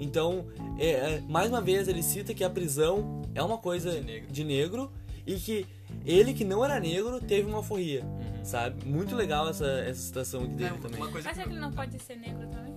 Então, 0.00 0.46
é, 0.78 0.90
é, 0.90 1.20
mais 1.28 1.50
uma 1.50 1.60
vez, 1.60 1.88
ele 1.88 2.02
cita 2.02 2.32
que 2.32 2.42
a 2.42 2.48
prisão 2.48 3.20
é 3.34 3.42
uma 3.42 3.58
coisa 3.58 3.90
De 3.92 4.00
negro. 4.00 4.32
de 4.32 4.44
negro 4.44 4.90
e 5.26 5.34
que 5.36 5.66
ele, 6.06 6.32
que 6.32 6.44
não 6.44 6.64
era 6.64 6.80
negro, 6.80 7.20
teve 7.20 7.46
uma 7.48 7.58
alforria, 7.58 8.02
Uhum. 8.02 8.44
sabe? 8.44 8.86
Muito 8.88 9.14
legal 9.14 9.46
essa, 9.48 9.66
essa 9.66 10.00
citação 10.00 10.44
aqui 10.44 10.54
dele 10.54 10.74
É, 10.74 10.78
também. 10.80 11.00
uma 11.00 11.10
coisa 11.10 11.28
Mas 11.28 11.36
que. 11.36 11.42
será 11.42 11.46
que 11.46 11.52
ele 11.52 11.60
não 11.60 11.72
pode 11.72 11.98
ser 12.02 12.16
negro 12.16 12.48
também? 12.48 12.67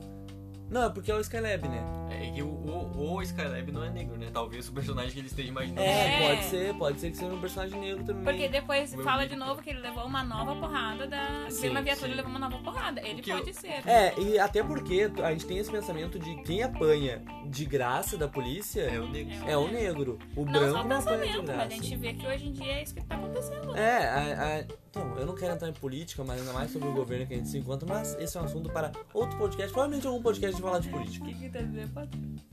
Não, 0.71 0.85
é 0.85 0.89
porque 0.89 1.11
é 1.11 1.15
o 1.15 1.19
Skylab, 1.19 1.67
né? 1.67 1.83
É 2.09 2.31
que 2.31 2.41
o, 2.41 2.47
o, 2.47 3.15
o 3.15 3.21
Skylab 3.21 3.71
não 3.73 3.83
é 3.83 3.89
negro, 3.89 4.17
né? 4.17 4.29
Talvez 4.31 4.69
o 4.69 4.71
personagem 4.71 5.11
que 5.11 5.19
ele 5.19 5.27
esteja 5.27 5.49
imaginando. 5.49 5.81
É, 5.81 6.23
É. 6.23 6.27
pode 6.29 6.43
ser, 6.45 6.73
pode 6.75 6.99
ser 7.01 7.11
que 7.11 7.17
seja 7.17 7.31
um 7.33 7.41
personagem 7.41 7.79
negro 7.79 8.03
também. 8.05 8.23
Porque 8.23 8.47
depois 8.47 8.95
Meu 8.95 9.03
fala 9.03 9.23
amigo. 9.23 9.33
de 9.33 9.39
novo 9.39 9.61
que 9.61 9.69
ele 9.69 9.79
levou 9.79 10.05
uma 10.05 10.23
nova 10.23 10.55
porrada 10.55 11.05
da. 11.07 11.45
Sim, 11.49 11.69
uma 11.69 11.81
viatura 11.81 12.09
sim. 12.09 12.15
levou 12.15 12.31
uma 12.31 12.39
nova 12.39 12.57
porrada. 12.59 13.01
Ele 13.01 13.15
Porque 13.15 13.31
pode 13.33 13.49
eu- 13.49 13.53
ser. 13.53 13.87
É, 13.87 14.17
e 14.17 14.39
até 14.39 14.63
porque 14.63 15.11
a 15.21 15.31
gente 15.31 15.45
tem 15.45 15.57
esse 15.57 15.69
pensamento 15.69 16.17
de 16.17 16.35
quem 16.43 16.63
apanha 16.63 17.21
de 17.47 17.65
graça 17.65 18.17
da 18.17 18.27
polícia 18.29 18.83
É 18.83 18.97
o 18.99 19.07
negro. 19.09 19.33
É 19.49 19.57
o 19.57 19.67
negro. 19.67 20.19
O 20.37 20.45
Não 20.45 20.53
branco 20.53 20.71
só 20.73 20.81
o 20.81 20.87
não 20.87 20.97
apanha 20.99 21.17
de 21.17 21.23
pensamento, 21.23 21.47
mas 21.47 21.55
graça. 21.57 21.67
a 21.67 21.69
gente 21.69 21.95
vê 21.97 22.13
que 22.13 22.27
hoje 22.27 22.47
em 22.47 22.51
dia 22.53 22.71
é 22.73 22.83
isso 22.83 22.95
que 22.95 23.03
tá 23.03 23.15
acontecendo. 23.15 23.75
É, 23.75 24.07
a, 24.07 24.59
a- 24.59 24.90
então, 24.91 25.17
eu 25.17 25.25
não 25.25 25.33
quero 25.33 25.53
entrar 25.53 25.69
em 25.69 25.73
política, 25.73 26.23
mas 26.23 26.39
ainda 26.41 26.51
mais 26.53 26.69
sobre 26.69 26.87
o 26.87 26.93
governo 26.93 27.25
que 27.25 27.33
a 27.33 27.37
gente 27.37 27.47
se 27.49 27.57
encontra, 27.57 27.87
mas 27.87 28.13
esse 28.19 28.37
é 28.37 28.41
um 28.41 28.43
assunto 28.43 28.69
para 28.69 28.91
outro 29.13 29.37
podcast, 29.37 29.71
provavelmente 29.71 30.05
algum 30.05 30.21
podcast 30.21 30.55
de 30.55 30.61
falar 30.61 30.79
de 30.79 30.89
O 30.89 30.91
política. 30.91 31.25
que 31.25 31.33
que 31.33 31.49
tá 31.49 31.61
dizendo? 31.61 31.91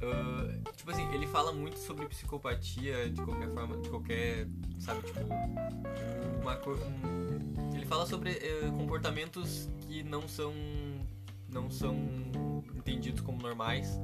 Ah, 0.01 0.71
tipo 0.77 0.91
assim, 0.91 1.07
ele 1.13 1.27
fala 1.27 1.53
muito 1.53 1.79
sobre 1.81 2.07
psicopatia 2.07 3.11
de 3.11 3.21
qualquer 3.23 3.49
forma, 3.53 3.77
de 3.79 3.89
qualquer, 3.91 4.47
sabe, 4.79 5.03
tipo, 5.03 5.21
uma 6.41 6.55
co- 6.57 6.71
um- 6.75 7.75
ele 7.75 7.85
fala 7.87 8.07
sobre 8.07 8.31
eh, 8.31 8.71
comportamentos 8.77 9.69
que 9.81 10.03
não 10.05 10.27
são 10.29 10.53
não 11.49 11.71
são 11.71 11.97
entendidos 12.77 13.21
como 13.23 13.41
normais, 13.43 13.99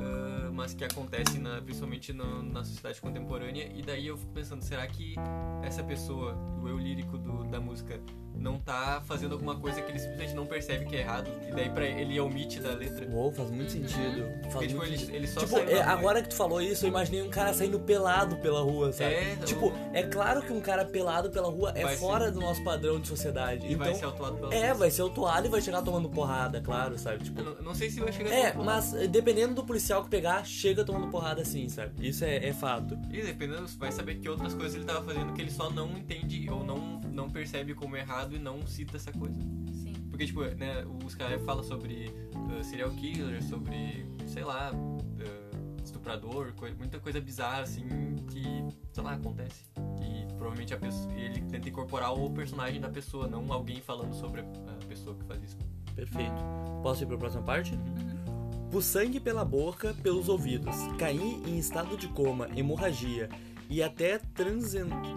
ah, 0.00 0.50
mas 0.52 0.74
que 0.74 0.84
acontecem 0.84 1.40
na, 1.40 1.60
principalmente 1.60 2.12
na, 2.12 2.42
na 2.42 2.64
sociedade 2.64 3.00
contemporânea. 3.00 3.70
E 3.74 3.82
daí 3.82 4.06
eu 4.06 4.16
fico 4.16 4.32
pensando, 4.32 4.62
será 4.62 4.86
que 4.86 5.14
essa 5.62 5.82
pessoa, 5.82 6.34
o 6.62 6.68
eu 6.68 6.78
lírico 6.78 7.16
do- 7.18 7.44
da 7.44 7.60
música, 7.60 8.00
não 8.34 8.58
tá 8.58 9.02
fazendo 9.06 9.32
alguma 9.32 9.54
coisa 9.56 9.82
que 9.82 9.90
ele 9.90 9.98
simplesmente 9.98 10.34
não 10.34 10.46
percebe 10.46 10.86
que 10.86 10.96
é 10.96 11.00
errado. 11.00 11.30
E 11.48 11.52
daí 11.52 11.68
pra 11.68 11.84
ele 11.86 12.18
omite 12.20 12.58
da 12.60 12.70
letra. 12.72 13.06
Uou, 13.10 13.30
faz 13.32 13.50
muito 13.50 13.72
sentido. 13.72 14.24
Faz 14.44 14.52
Porque, 14.52 14.66
tipo, 14.68 14.78
muito 14.78 14.90
ele, 14.92 14.98
sentido. 14.98 15.14
ele 15.14 15.26
só 15.26 15.40
Tipo, 15.40 15.58
é, 15.58 15.82
agora 15.82 16.22
que 16.22 16.28
tu 16.30 16.34
falou 16.36 16.62
isso, 16.62 16.84
eu 16.86 16.88
imaginei 16.88 17.22
um 17.22 17.28
cara 17.28 17.52
saindo 17.52 17.78
pelado 17.80 18.36
pela 18.38 18.60
rua, 18.62 18.92
sabe? 18.92 19.14
É, 19.14 19.36
tipo, 19.44 19.66
o- 19.68 19.74
é 19.92 20.02
claro 20.04 20.40
que 20.42 20.52
um 20.52 20.60
cara 20.60 20.84
pelado 20.84 21.30
pela 21.30 21.48
rua 21.50 21.72
é 21.74 21.82
Vai 21.82 21.96
fora 21.96 22.26
ser- 22.26 22.30
do 22.32 22.40
nosso 22.40 22.62
padrão 22.64 22.98
de 22.98 23.08
sociedade. 23.08 23.66
E 23.66 23.72
então, 23.74 23.84
vai 23.86 23.94
ser 23.94 24.04
autuado 24.06 24.36
pela 24.38 24.54
é, 24.54 24.72
vai 24.72 24.90
ser 24.90 25.02
autuado 25.02 25.46
e 25.46 25.50
vai 25.50 25.60
chegar 25.60 25.82
tomando 25.82 26.08
porrada, 26.08 26.60
claro, 26.60 26.98
sabe? 26.98 27.24
Tipo, 27.24 27.40
Eu 27.40 27.44
não, 27.56 27.62
não 27.62 27.74
sei 27.74 27.90
se 27.90 28.00
vai 28.00 28.12
chegar 28.12 28.30
é, 28.30 28.54
mas 28.54 28.92
dependendo 29.10 29.54
do 29.54 29.64
policial 29.64 30.02
que 30.04 30.08
pegar, 30.10 30.44
chega 30.46 30.84
tomando 30.84 31.08
porrada 31.08 31.44
sim, 31.44 31.68
sabe? 31.68 31.92
Isso 32.08 32.24
é, 32.24 32.36
é 32.48 32.52
fato. 32.52 32.98
E 33.10 33.20
dependendo, 33.22 33.66
vai 33.78 33.92
saber 33.92 34.14
que 34.16 34.28
outras 34.28 34.54
coisas 34.54 34.74
ele 34.74 34.84
tava 34.84 35.02
fazendo 35.02 35.32
que 35.34 35.42
ele 35.42 35.50
só 35.50 35.68
não 35.70 35.90
entende 35.96 36.48
ou 36.50 36.64
não, 36.64 37.00
não 37.10 37.28
percebe 37.30 37.74
como 37.74 37.96
errado 37.96 38.34
e 38.34 38.38
não 38.38 38.66
cita 38.66 38.96
essa 38.96 39.12
coisa. 39.12 39.38
Sim. 39.72 39.92
Porque, 40.10 40.26
tipo, 40.26 40.42
né, 40.42 40.84
os 41.04 41.14
caras 41.14 41.42
falam 41.44 41.62
sobre 41.62 42.10
uh, 42.34 42.62
serial 42.64 42.90
killer, 42.90 43.42
sobre, 43.42 44.06
sei 44.26 44.44
lá, 44.44 44.72
uh, 44.72 45.82
estuprador, 45.84 46.52
coi- 46.54 46.74
muita 46.74 46.98
coisa 46.98 47.20
bizarra, 47.20 47.62
assim, 47.62 47.86
que, 48.30 48.64
sei 48.92 49.02
lá, 49.02 49.12
acontece. 49.14 49.64
E 50.02 50.26
provavelmente 50.34 50.74
a 50.74 50.78
pessoa, 50.78 51.12
ele 51.14 51.40
tenta 51.42 51.68
incorporar 51.68 52.12
o 52.12 52.30
personagem 52.30 52.80
da 52.80 52.88
pessoa, 52.88 53.26
não 53.26 53.50
alguém 53.52 53.80
falando 53.80 54.14
sobre 54.14 54.40
a 54.40 54.86
pessoa 54.86 55.14
que 55.16 55.24
faz 55.24 55.42
isso. 55.42 55.58
Perfeito. 55.94 56.42
Posso 56.82 57.02
ir 57.02 57.06
pra 57.06 57.18
próxima 57.18 57.42
parte? 57.42 57.74
Uhum. 57.74 58.68
Por 58.70 58.82
sangue 58.82 59.18
pela 59.18 59.44
boca, 59.44 59.92
pelos 60.02 60.28
ouvidos, 60.28 60.76
cair 60.96 61.42
em 61.46 61.58
estado 61.58 61.96
de 61.96 62.06
coma, 62.08 62.48
hemorragia 62.56 63.28
e 63.70 63.82
até 63.82 64.18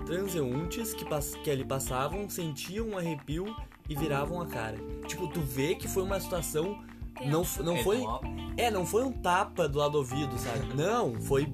transeuntes 0.06 0.94
que, 0.94 1.04
que 1.44 1.50
ali 1.52 1.66
passavam 1.66 2.30
sentiam 2.30 2.90
um 2.90 2.98
arrepio 2.98 3.54
e 3.90 3.96
viravam 3.96 4.40
a 4.42 4.46
cara. 4.46 4.78
Tipo, 5.08 5.28
tu 5.28 5.42
vê 5.42 5.76
que 5.76 5.88
foi 5.88 6.04
uma 6.04 6.20
situação. 6.20 6.82
Não, 7.26 7.44
não 7.64 7.76
É, 7.76 7.84
foi. 7.84 8.02
ó, 8.02 8.20
É, 8.58 8.72
não 8.72 8.86
foi 8.88 9.04
um 9.04 9.12
tapa 9.12 9.68
do 9.68 9.78
lado 9.78 9.92
do 9.92 9.98
ouvido, 10.00 10.36
sabe? 10.38 10.66
Não, 10.76 11.14
foi 11.22 11.48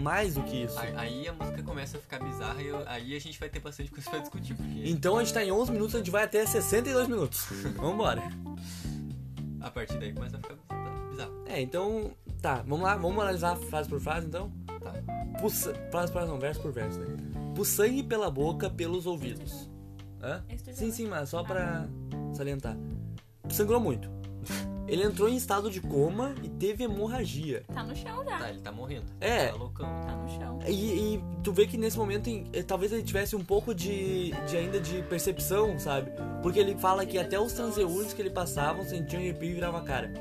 mais 0.00 0.34
do 0.34 0.42
que 0.44 0.62
isso. 0.62 0.78
aí, 0.78 0.94
aí 0.96 1.28
a 1.28 1.32
música 1.32 1.60
começa 1.62 1.96
a 1.98 2.00
ficar 2.00 2.20
bizarra 2.20 2.62
e 2.62 2.66
eu- 2.68 2.88
aí 2.88 3.16
a 3.16 3.20
gente 3.20 3.38
vai 3.38 3.48
ter 3.48 3.58
bastante 3.60 3.90
coisa 3.90 4.08
pra 4.08 4.20
discutir. 4.20 4.54
Porque 4.54 4.82
Então 4.84 5.18
a 5.18 5.24
gente 5.24 5.34
tá 5.34 5.44
em 5.44 5.50
11 5.50 5.72
minutos, 5.72 5.94
a 5.96 5.98
gente 5.98 6.10
vai 6.10 6.22
até 6.24 6.44
62 6.46 7.08
minutos. 7.08 7.46
Vambora. 7.76 8.22
a 9.60 9.70
partir 9.70 9.98
daí 9.98 10.12
começa 10.12 10.36
a 10.36 10.40
ficar 10.40 10.54
bizarro. 11.10 11.32
É, 11.46 11.60
então. 11.60 12.12
Tá, 12.40 12.56
vamos 12.66 12.80
lá, 12.82 12.96
vamos 12.96 13.20
analisar 13.22 13.54
frase 13.56 13.88
por 13.88 14.00
frase 14.00 14.26
então? 14.26 14.52
Tá. 15.50 15.74
Frase, 15.90 16.28
não, 16.28 16.38
verso 16.38 16.60
por 16.60 16.72
verso, 16.72 16.98
né? 17.00 17.16
Por 17.54 17.64
sangue 17.66 18.02
pela 18.02 18.30
boca, 18.30 18.68
pelos 18.70 19.06
ouvidos. 19.06 19.68
Hã? 20.22 20.42
Sim, 20.72 20.90
sim, 20.92 21.06
mas 21.08 21.28
só 21.28 21.42
pra 21.42 21.86
salientar. 22.34 22.76
Sangrou 23.50 23.80
muito. 23.80 24.10
Ele 24.88 25.02
entrou 25.04 25.28
em 25.28 25.36
estado 25.36 25.70
de 25.70 25.80
coma 25.80 26.34
e 26.42 26.48
teve 26.48 26.84
hemorragia. 26.84 27.62
Tá 27.72 27.82
no 27.82 27.94
chão 27.96 28.24
já. 28.24 28.38
Tá, 28.38 28.50
ele 28.50 28.60
tá 28.60 28.70
morrendo. 28.72 29.06
É. 29.20 29.48
Tá 29.48 29.54
loucão. 29.56 29.86
Tá 30.06 30.16
no 30.16 30.28
chão. 30.28 30.58
E, 30.66 31.14
e 31.14 31.24
tu 31.42 31.52
vê 31.52 31.66
que 31.66 31.78
nesse 31.78 31.96
momento 31.96 32.28
em- 32.28 32.46
eh, 32.52 32.62
talvez 32.62 32.92
ele 32.92 33.02
tivesse 33.02 33.34
um 33.36 33.44
pouco 33.44 33.74
de, 33.74 34.32
de 34.46 34.56
ainda 34.56 34.78
de 34.80 35.02
percepção, 35.04 35.78
sabe? 35.78 36.10
Porque 36.42 36.58
ele 36.58 36.74
fala 36.76 37.06
que 37.06 37.16
até 37.16 37.38
os 37.40 37.52
transeuntes 37.52 38.12
que 38.12 38.20
ele 38.20 38.30
passavam 38.30 38.84
sentiam 38.84 39.22
arrepio 39.22 39.50
e 39.50 39.54
virava 39.54 39.78
a 39.78 39.82
cara. 39.82 40.12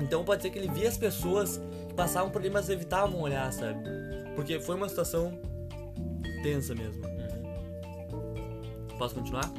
Então 0.00 0.24
pode 0.24 0.42
ser 0.42 0.50
que 0.50 0.58
ele 0.58 0.70
via 0.70 0.88
as 0.88 0.96
pessoas 0.96 1.60
que 1.88 1.94
passavam 1.94 2.30
por 2.30 2.40
ali, 2.40 2.50
mas 2.50 2.68
evitavam 2.70 3.20
olhar, 3.20 3.52
sabe? 3.52 3.80
Porque 4.40 4.58
foi 4.58 4.74
uma 4.74 4.88
situação 4.88 5.38
tensa 6.42 6.74
mesmo. 6.74 7.02
Posso 8.96 9.14
continuar? 9.14 9.52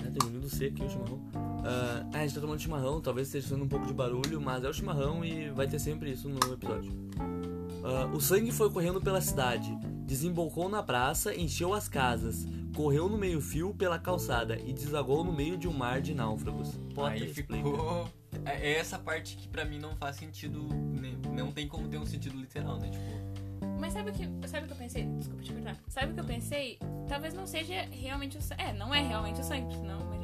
É, 0.00 0.08
tem 0.08 0.26
um 0.26 0.32
lindo 0.32 0.48
seco 0.48 0.74
aqui 0.74 0.84
o 0.84 0.88
chimarrão. 0.88 1.20
Ah, 1.62 2.06
a 2.14 2.18
gente 2.20 2.34
tá 2.34 2.40
tomando 2.40 2.58
chimarrão, 2.58 2.98
talvez 2.98 3.28
esteja 3.28 3.48
sendo 3.48 3.64
um 3.64 3.68
pouco 3.68 3.86
de 3.86 3.92
barulho, 3.92 4.40
mas 4.40 4.64
é 4.64 4.70
o 4.70 4.72
chimarrão 4.72 5.22
e 5.22 5.50
vai 5.50 5.68
ter 5.68 5.78
sempre 5.78 6.12
isso 6.12 6.30
no 6.30 6.38
episódio. 6.50 6.90
Ah, 7.84 8.06
o 8.06 8.22
sangue 8.22 8.50
foi 8.50 8.70
correndo 8.70 9.02
pela 9.02 9.20
cidade, 9.20 9.70
desembocou 10.06 10.70
na 10.70 10.82
praça, 10.82 11.34
encheu 11.34 11.74
as 11.74 11.90
casas, 11.90 12.46
correu 12.74 13.06
no 13.06 13.18
meio-fio 13.18 13.74
pela 13.74 13.98
calçada 13.98 14.58
e 14.58 14.72
desagou 14.72 15.22
no 15.22 15.32
meio 15.32 15.58
de 15.58 15.68
um 15.68 15.74
mar 15.74 16.00
de 16.00 16.14
náufragos. 16.14 16.70
Potter 16.94 17.22
Aí 17.24 17.34
ficou. 17.34 18.08
É 18.46 18.70
é 18.70 18.78
essa 18.78 18.98
parte 18.98 19.36
que 19.36 19.48
pra 19.48 19.64
mim 19.64 19.78
não 19.78 19.96
faz 19.96 20.16
sentido. 20.16 20.68
Não 21.34 21.52
tem 21.52 21.66
como 21.68 21.88
ter 21.88 21.98
um 21.98 22.06
sentido 22.06 22.36
literal, 22.38 22.78
né? 22.78 22.90
Tipo, 22.90 23.25
Mas 23.78 23.92
sabe 23.92 24.10
o 24.10 24.12
que, 24.12 24.48
sabe 24.48 24.64
o 24.64 24.66
que 24.66 24.72
eu 24.72 24.76
pensei? 24.76 25.04
Desculpa 25.04 25.42
te 25.42 25.52
cortar. 25.52 25.76
Sabe 25.88 26.12
o 26.12 26.14
que 26.14 26.20
eu 26.20 26.24
pensei? 26.24 26.78
Talvez 27.08 27.34
não 27.34 27.46
seja 27.46 27.86
realmente 27.90 28.36
o 28.38 28.42
sangue. 28.42 28.62
É, 28.62 28.72
não 28.72 28.94
é 28.94 29.02
realmente 29.02 29.40
o 29.40 29.44
sangue, 29.44 29.74
senão 29.74 30.15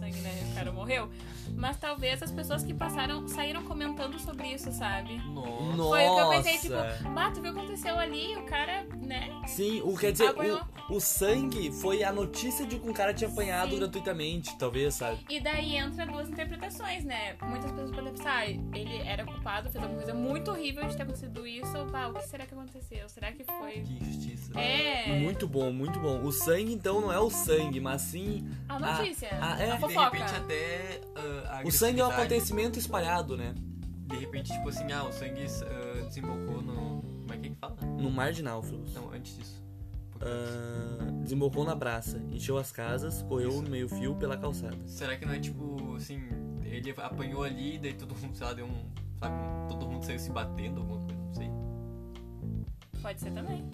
sangue, 0.00 0.20
né? 0.20 0.48
O 0.50 0.54
cara 0.54 0.72
morreu. 0.72 1.10
Mas 1.56 1.76
talvez 1.78 2.22
as 2.22 2.30
pessoas 2.30 2.62
que 2.62 2.72
passaram 2.72 3.26
saíram 3.28 3.62
comentando 3.64 4.18
sobre 4.18 4.48
isso, 4.48 4.72
sabe? 4.72 5.16
nossa. 5.76 5.88
Foi 5.90 6.06
o 6.06 6.14
que 6.14 6.20
eu 6.20 6.30
pensei, 6.30 6.58
tipo, 6.58 7.10
bah, 7.12 7.30
tu 7.30 7.42
viu 7.42 7.50
o 7.50 7.54
que 7.54 7.60
aconteceu 7.60 7.98
ali? 7.98 8.36
O 8.36 8.42
cara, 8.44 8.84
né? 9.02 9.28
Sim, 9.46 9.80
o 9.82 9.96
quer 9.96 10.12
dizer, 10.12 10.28
Apanhou. 10.28 10.60
o, 10.88 10.94
o 10.96 11.00
sangue 11.00 11.72
foi 11.72 12.02
a 12.02 12.12
notícia 12.12 12.64
de 12.66 12.78
que 12.78 12.88
um 12.88 12.92
cara 12.92 13.12
tinha 13.12 13.28
apanhado 13.28 13.72
Sim. 13.72 13.78
gratuitamente, 13.78 14.56
talvez, 14.58 14.94
sabe? 14.94 15.18
E 15.28 15.40
daí 15.40 15.76
entra 15.76 16.06
duas 16.06 16.28
interpretações, 16.28 17.04
né? 17.04 17.36
Muitas 17.42 17.70
pessoas 17.72 17.90
podem 17.90 18.12
pensar, 18.12 18.38
ah, 18.38 18.46
ele 18.46 18.98
era 19.04 19.24
culpado, 19.24 19.70
fez 19.70 19.82
alguma 19.82 20.02
coisa 20.02 20.14
muito 20.14 20.50
horrível 20.50 20.86
de 20.86 20.96
ter 20.96 21.02
acontecido 21.02 21.46
isso. 21.46 21.84
Bah, 21.90 22.08
o 22.08 22.14
que 22.14 22.26
será 22.26 22.46
que 22.46 22.54
aconteceu? 22.54 23.08
Será 23.08 23.32
que 23.32 23.44
foi. 23.44 23.82
Que 23.82 23.92
injustiça. 23.94 24.58
É. 24.58 25.18
Muito 25.18 25.46
bom, 25.48 25.72
muito 25.72 25.98
bom. 25.98 26.22
O 26.22 26.32
sangue, 26.32 26.72
então, 26.72 27.00
não 27.00 27.12
é 27.12 27.18
o 27.18 27.30
sangue, 27.30 27.80
mas 27.80 28.02
sim. 28.02 28.48
A 28.68 28.78
notícia. 28.78 29.28
ah, 29.40 29.60
é. 29.60 29.70
A 29.72 29.78
E 29.90 29.94
de 29.94 29.98
fofoca. 29.98 30.16
repente 30.16 30.36
até. 30.36 31.00
a 31.48 31.62
O 31.64 31.70
sangue 31.70 32.00
é 32.00 32.06
um 32.06 32.10
acontecimento 32.10 32.78
espalhado, 32.78 33.36
né? 33.36 33.54
De 34.06 34.16
repente, 34.16 34.52
tipo 34.52 34.68
assim, 34.68 34.90
ah, 34.92 35.04
o 35.04 35.12
sangue 35.12 35.44
ah, 35.44 36.06
desembocou 36.06 36.62
no. 36.62 37.00
Como 37.02 37.32
é 37.32 37.36
que 37.36 37.46
é 37.46 37.50
que 37.50 37.56
fala? 37.56 37.76
No 37.98 38.10
mar 38.10 38.32
de 38.32 38.42
náufragos. 38.42 38.92
Não, 38.94 39.12
antes 39.12 39.36
disso. 39.36 39.62
Ah, 40.20 41.10
desembocou 41.22 41.64
na 41.64 41.76
praça, 41.76 42.18
encheu 42.30 42.58
as 42.58 42.70
casas, 42.72 43.22
correu 43.22 43.62
no 43.62 43.70
meio-fio 43.70 44.14
pela 44.16 44.36
calçada. 44.36 44.76
Será 44.86 45.16
que 45.16 45.24
não 45.24 45.32
é 45.32 45.38
tipo 45.38 45.94
assim, 45.96 46.20
ele 46.64 46.94
apanhou 46.96 47.42
ali, 47.44 47.78
daí 47.78 47.94
todo 47.94 48.14
mundo, 48.16 48.36
sei 48.36 48.46
lá, 48.46 48.52
deu 48.52 48.66
um. 48.66 48.84
Sabe, 49.18 49.34
todo 49.68 49.86
mundo 49.88 50.04
saiu 50.04 50.18
se 50.18 50.30
batendo, 50.30 50.80
alguma 50.80 50.98
coisa, 51.04 51.20
não 51.20 51.34
sei. 51.34 51.50
Pode 53.02 53.20
ser 53.20 53.30
também. 53.32 53.70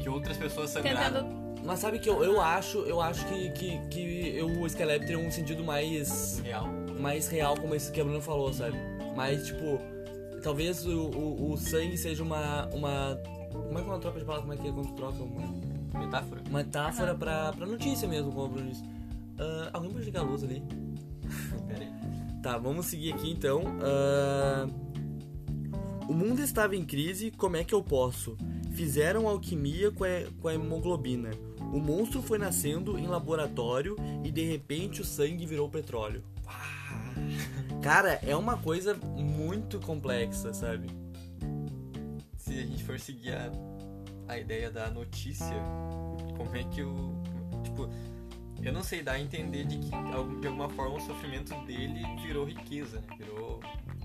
Que 0.00 0.08
outras 0.08 0.36
pessoas 0.36 0.70
sangraram. 0.70 1.24
Tentando. 1.24 1.47
Mas 1.64 1.80
sabe 1.80 1.98
que 1.98 2.08
eu, 2.08 2.22
eu 2.24 2.40
acho, 2.40 2.78
eu 2.80 3.00
acho 3.00 3.26
que, 3.26 3.50
que, 3.50 3.78
que 3.88 4.42
o 4.42 4.66
Skylab 4.66 5.00
teria 5.00 5.18
um 5.18 5.30
sentido 5.30 5.62
mais, 5.64 6.38
Real. 6.40 6.66
mais 7.00 7.28
real, 7.28 7.56
como 7.56 7.74
esse 7.74 7.92
que 7.92 8.00
a 8.00 8.04
Bruna 8.04 8.20
falou, 8.20 8.52
sabe? 8.52 8.76
Mas, 9.16 9.46
tipo, 9.46 9.78
talvez 10.42 10.86
o, 10.86 11.08
o, 11.10 11.52
o 11.52 11.56
sangue 11.58 11.96
seja 11.98 12.22
uma, 12.22 12.66
uma. 12.68 13.18
Como 13.52 13.78
é 13.78 13.82
que 13.82 13.88
é 13.88 13.92
uma 13.92 13.98
troca 13.98 14.18
de 14.18 14.24
palavras? 14.24 14.48
Como 14.48 14.52
é 14.52 14.56
que 14.62 14.68
é 14.68 14.72
quando 14.72 14.94
troca? 14.96 15.22
Uma 15.22 15.98
Metáfora? 16.00 16.42
uma 16.48 16.58
metáfora 16.60 17.14
pra, 17.14 17.52
pra 17.52 17.66
notícia 17.66 18.06
mesmo, 18.06 18.30
como 18.30 18.44
a 18.46 18.48
Bruna 18.48 18.70
disse. 18.70 18.84
Ah, 19.38 19.70
alguém 19.72 19.90
pode 19.90 20.04
ligar 20.04 20.20
a 20.20 20.24
luz 20.24 20.44
ali? 20.44 20.62
Pera 21.66 21.80
aí. 21.84 21.90
Tá, 22.42 22.56
vamos 22.56 22.86
seguir 22.86 23.12
aqui 23.12 23.30
então. 23.30 23.62
Ah, 23.82 24.66
O 26.08 26.12
mundo 26.14 26.40
estava 26.40 26.76
em 26.76 26.84
crise, 26.84 27.30
como 27.32 27.56
é 27.56 27.64
que 27.64 27.74
eu 27.74 27.82
posso? 27.82 28.36
Fizeram 28.78 29.26
alquimia 29.26 29.90
com 29.90 30.04
a, 30.04 30.08
com 30.40 30.46
a 30.46 30.54
hemoglobina. 30.54 31.30
O 31.72 31.80
monstro 31.80 32.22
foi 32.22 32.38
nascendo 32.38 32.96
em 32.96 33.08
laboratório 33.08 33.96
e 34.22 34.30
de 34.30 34.44
repente 34.44 35.00
o 35.00 35.04
sangue 35.04 35.44
virou 35.44 35.68
petróleo. 35.68 36.22
Cara, 37.82 38.20
é 38.24 38.36
uma 38.36 38.56
coisa 38.56 38.94
muito 38.94 39.80
complexa, 39.80 40.54
sabe? 40.54 40.88
Se 42.36 42.52
a 42.52 42.62
gente 42.62 42.84
for 42.84 43.00
seguir 43.00 43.32
a, 43.32 43.50
a 44.28 44.38
ideia 44.38 44.70
da 44.70 44.88
notícia, 44.88 45.56
como 46.36 46.54
é 46.54 46.62
que 46.62 46.80
o. 46.80 47.20
Tipo, 47.64 47.90
eu 48.62 48.72
não 48.72 48.84
sei, 48.84 49.02
dá 49.02 49.14
a 49.14 49.20
entender 49.20 49.64
de 49.64 49.76
que 49.78 49.90
de 49.90 50.46
alguma 50.46 50.68
forma 50.68 50.98
o 50.98 51.00
sofrimento 51.00 51.52
dele 51.66 52.04
virou 52.24 52.44
riqueza, 52.44 53.00
né? 53.00 53.16
Virou 53.18 53.58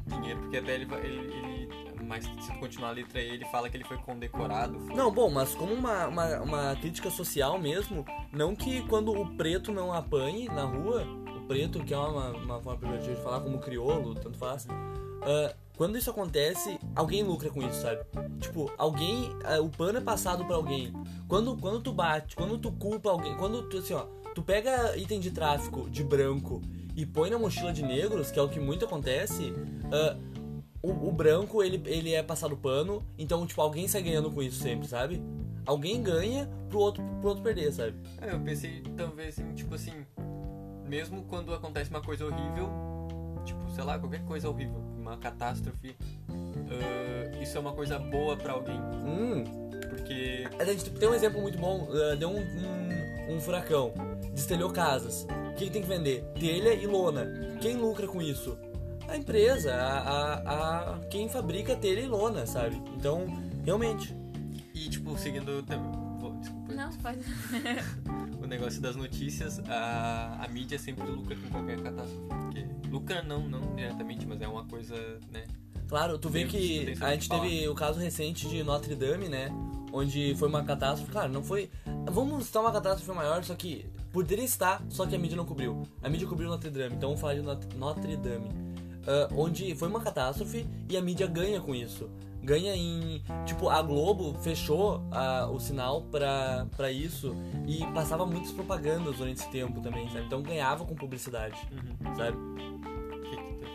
dinheiro, 0.07 0.39
porque 0.41 0.57
até 0.57 0.73
ele, 0.73 0.87
ele, 0.95 1.31
ele 1.31 1.92
mas 2.07 2.25
se 2.25 2.51
continuar 2.59 2.89
a 2.89 2.91
letra 2.91 3.19
aí, 3.19 3.29
ele 3.29 3.45
fala 3.45 3.69
que 3.69 3.77
ele 3.77 3.83
foi 3.83 3.97
condecorado. 3.97 4.79
foi- 4.79 4.95
Não, 4.95 5.11
bom, 5.11 5.29
mas 5.29 5.53
como 5.55 5.73
uma, 5.73 6.07
uma, 6.07 6.39
uma 6.41 6.75
crítica 6.75 7.09
social 7.09 7.57
mesmo, 7.59 8.05
não 8.31 8.55
que 8.55 8.81
quando 8.87 9.11
o 9.11 9.35
preto 9.35 9.71
não 9.71 9.91
apanhe 9.93 10.47
na 10.47 10.63
rua, 10.63 11.03
o 11.37 11.41
preto, 11.47 11.83
que 11.83 11.93
é 11.93 11.97
uma, 11.97 12.29
uma 12.31 12.61
forma 12.61 12.79
pejorativa 12.79 13.15
de 13.15 13.21
falar, 13.21 13.39
como 13.41 13.59
crioulo, 13.59 14.15
tanto 14.15 14.37
faz, 14.37 14.67
ah, 15.21 15.53
quando 15.75 15.97
isso 15.97 16.09
acontece, 16.09 16.77
alguém 16.95 17.23
lucra 17.23 17.49
com 17.49 17.61
isso, 17.61 17.81
sabe? 17.81 18.01
Tipo, 18.39 18.71
alguém, 18.77 19.29
ah, 19.43 19.59
o 19.61 19.69
pano 19.69 19.97
é 19.97 20.01
passado 20.01 20.45
pra 20.45 20.55
alguém. 20.55 20.93
Quando, 21.27 21.57
quando 21.57 21.81
tu 21.81 21.91
bate, 21.91 22.35
quando 22.35 22.57
tu 22.57 22.71
culpa 22.71 23.09
alguém, 23.09 23.35
quando 23.37 23.63
tu, 23.69 23.77
assim, 23.79 23.93
ó, 23.93 24.05
tu 24.35 24.41
pega 24.43 24.95
item 24.97 25.19
de 25.19 25.31
tráfico 25.31 25.89
de 25.89 26.03
branco 26.03 26.61
e 26.95 27.05
põe 27.07 27.29
na 27.31 27.39
mochila 27.39 27.73
de 27.73 27.81
negros, 27.81 28.29
que 28.29 28.37
é 28.37 28.41
o 28.41 28.47
que 28.49 28.59
muito 28.59 28.85
acontece, 28.85 29.51
ah, 29.91 30.15
o, 30.83 31.07
o 31.07 31.11
branco, 31.13 31.63
ele, 31.63 31.81
ele 31.85 32.13
é 32.13 32.21
passado 32.21 32.57
pano, 32.57 33.01
então, 33.17 33.47
tipo, 33.47 33.61
alguém 33.61 33.87
sai 33.87 34.03
ganhando 34.03 34.29
com 34.29 34.43
isso 34.43 34.61
sempre, 34.61 34.85
sabe? 34.87 35.23
Alguém 35.65 36.03
ganha 36.03 36.49
pro 36.69 36.77
outro, 36.79 37.01
pro 37.21 37.29
outro 37.29 37.41
perder, 37.41 37.71
sabe? 37.71 37.95
É, 38.21 38.33
eu 38.33 38.39
pensei 38.41 38.83
talvez 38.97 39.39
em, 39.39 39.53
tipo 39.53 39.73
assim, 39.73 39.93
mesmo 40.85 41.23
quando 41.23 41.53
acontece 41.53 41.89
uma 41.89 42.01
coisa 42.01 42.25
horrível, 42.25 42.69
tipo, 43.45 43.71
sei 43.71 43.85
lá, 43.85 43.97
qualquer 43.97 44.25
coisa 44.25 44.49
horrível, 44.49 44.75
uma 44.97 45.15
catástrofe, 45.15 45.95
ah, 46.29 47.41
isso 47.41 47.57
é 47.57 47.61
uma 47.61 47.71
coisa 47.71 47.97
boa 47.97 48.35
pra 48.35 48.51
alguém. 48.51 48.79
Hum, 49.05 49.43
Porque. 49.89 50.43
a 50.59 50.65
gente 50.65 50.89
tem 50.89 51.07
um 51.07 51.13
exemplo 51.13 51.41
muito 51.41 51.57
bom. 51.57 51.87
uh, 51.89 52.15
deu 52.17 52.29
um, 52.29 52.39
um, 52.39 53.35
um 53.35 53.39
furacão, 53.39 53.93
destelhou 54.33 54.69
casas. 54.69 55.25
O 55.51 55.55
que, 55.55 55.65
que 55.65 55.71
tem 55.71 55.81
que 55.81 55.87
vender? 55.87 56.23
Telha 56.37 56.73
e 56.73 56.85
lona. 56.85 57.57
Quem 57.61 57.77
lucra 57.77 58.07
com 58.07 58.21
isso? 58.21 58.57
A 59.13 59.17
empresa, 59.17 59.73
a, 59.75 59.99
a, 59.99 60.95
a- 60.95 60.99
quem 61.09 61.29
fabrica 61.29 61.75
telha 61.75 62.01
e 62.01 62.07
lona, 62.07 62.45
sabe? 62.47 62.75
Então, 62.97 63.25
realmente. 63.63 64.15
E, 64.73 64.89
tipo, 64.89 65.15
seguindo 65.17 65.61
Desculpa. 65.61 66.73
Não, 66.73 66.89
pode. 66.93 67.19
O 68.43 68.45
negócio 68.47 68.81
das 68.81 68.95
notícias, 68.95 69.59
a, 69.69 70.43
a 70.43 70.47
mídia 70.49 70.77
sempre 70.77 71.05
lucra 71.09 71.35
com 71.35 71.49
qualquer 71.49 71.81
catástrofe. 71.81 72.27
Porque 72.27 72.65
lucra 72.89 73.23
não, 73.23 73.47
não 73.47 73.75
diretamente, 73.75 74.25
mas 74.27 74.41
é 74.41 74.47
uma 74.47 74.65
coisa, 74.65 74.95
né? 75.31 75.45
Claro, 75.87 76.17
tu 76.17 76.27
vê 76.29 76.45
que 76.45 76.93
a 76.99 77.11
gente 77.13 77.29
teve 77.29 77.67
o 77.69 77.73
caso 77.75 77.99
recente 77.99 78.47
de 78.49 78.61
Notre 78.63 78.95
Dame, 78.95 79.29
né? 79.29 79.49
Onde 79.93 80.35
foi 80.35 80.49
uma 80.49 80.63
catástrofe. 80.63 81.11
Claro, 81.11 81.31
não 81.31 81.41
foi. 81.43 81.69
Vamos 82.11 82.47
citar 82.47 82.61
uma 82.63 82.71
catástrofe 82.71 83.11
maior, 83.17 83.43
só 83.43 83.55
que 83.55 83.85
poderia 84.11 84.43
estar, 84.45 84.83
só 84.89 85.05
que 85.05 85.15
a 85.15 85.19
mídia 85.19 85.37
não 85.37 85.45
cobriu. 85.45 85.83
A 86.01 86.09
mídia 86.09 86.27
cobriu 86.27 86.49
Notre 86.49 86.69
Dame, 86.69 86.95
então 86.95 87.09
vamos 87.09 87.21
falar 87.21 87.35
de 87.35 87.41
Not- 87.41 87.75
Notre 87.77 88.17
Dame. 88.17 88.49
Ah, 89.07 89.27
onde 89.35 89.75
foi 89.75 89.87
uma 89.87 89.99
catástrofe 90.01 90.65
e 90.89 90.95
a 90.97 91.01
mídia 91.01 91.27
ganha 91.27 91.59
com 91.61 91.73
isso. 91.75 92.09
Ganha 92.41 92.75
em. 92.75 93.23
Tipo, 93.45 93.69
a 93.69 93.81
Globo 93.81 94.33
fechou 94.41 95.01
ah, 95.11 95.47
o 95.49 95.59
sinal 95.59 96.01
pra, 96.03 96.67
pra 96.75 96.91
isso 96.91 97.33
e 97.65 97.85
passava 97.93 98.25
muitas 98.25 98.51
propagandas 98.51 99.15
durante 99.17 99.37
esse 99.41 99.49
tempo 99.49 99.79
também, 99.81 100.09
sabe? 100.09 100.25
Então 100.25 100.41
ganhava 100.41 100.83
com 100.85 100.93
publicidade, 100.93 101.55
Uhum. 101.71 102.15
sabe? 102.15 102.37
O 102.37 103.21
que, 103.21 103.37
que 103.37 103.65
tu? 103.65 103.73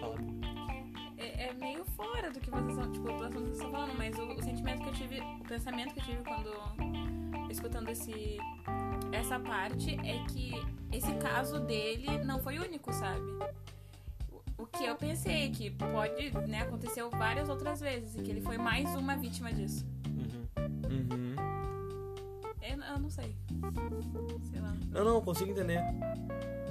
É, 1.16 1.48
é 1.48 1.52
meio 1.54 1.82
fora 1.96 2.30
do 2.30 2.38
que 2.40 2.50
vocês 2.50 2.68
estão, 2.70 2.92
tipo, 2.92 3.06
do 3.06 3.14
assunto 3.24 3.32
que 3.32 3.38
vocês 3.40 3.56
estão 3.56 3.70
falando, 3.70 3.94
mas 3.96 4.18
o, 4.18 4.22
o 4.34 4.42
sentimento 4.42 4.82
que 4.82 4.88
eu 4.88 4.94
tive, 4.94 5.20
o 5.20 5.44
pensamento 5.48 5.94
que 5.94 6.00
eu 6.00 6.04
tive 6.04 6.22
quando 6.24 7.50
escutando 7.50 7.88
esse 7.88 8.36
essa 9.12 9.40
parte 9.40 9.94
é 10.06 10.22
que 10.30 10.52
esse 10.92 11.12
caso 11.14 11.58
dele 11.60 12.22
não 12.24 12.38
foi 12.40 12.58
único, 12.58 12.92
sabe? 12.92 13.22
O, 14.58 14.66
que 14.66 14.84
eu 14.84 14.96
pensei 14.96 15.50
que 15.50 15.70
pode, 15.70 16.32
né, 16.48 16.62
aconteceu 16.62 17.08
várias 17.10 17.48
outras 17.48 17.80
vezes 17.80 18.16
e 18.16 18.22
que 18.22 18.30
ele 18.30 18.40
foi 18.40 18.58
mais 18.58 18.92
uma 18.96 19.16
vítima 19.16 19.52
disso. 19.52 19.86
Uhum. 20.08 20.48
Uhum. 20.90 21.36
Eu, 22.60 22.82
eu 22.82 22.98
não 22.98 23.08
sei. 23.08 23.36
Sei 24.50 24.60
lá. 24.60 24.76
Não, 24.90 25.04
não, 25.04 25.20
consigo 25.20 25.50
entender. 25.50 25.80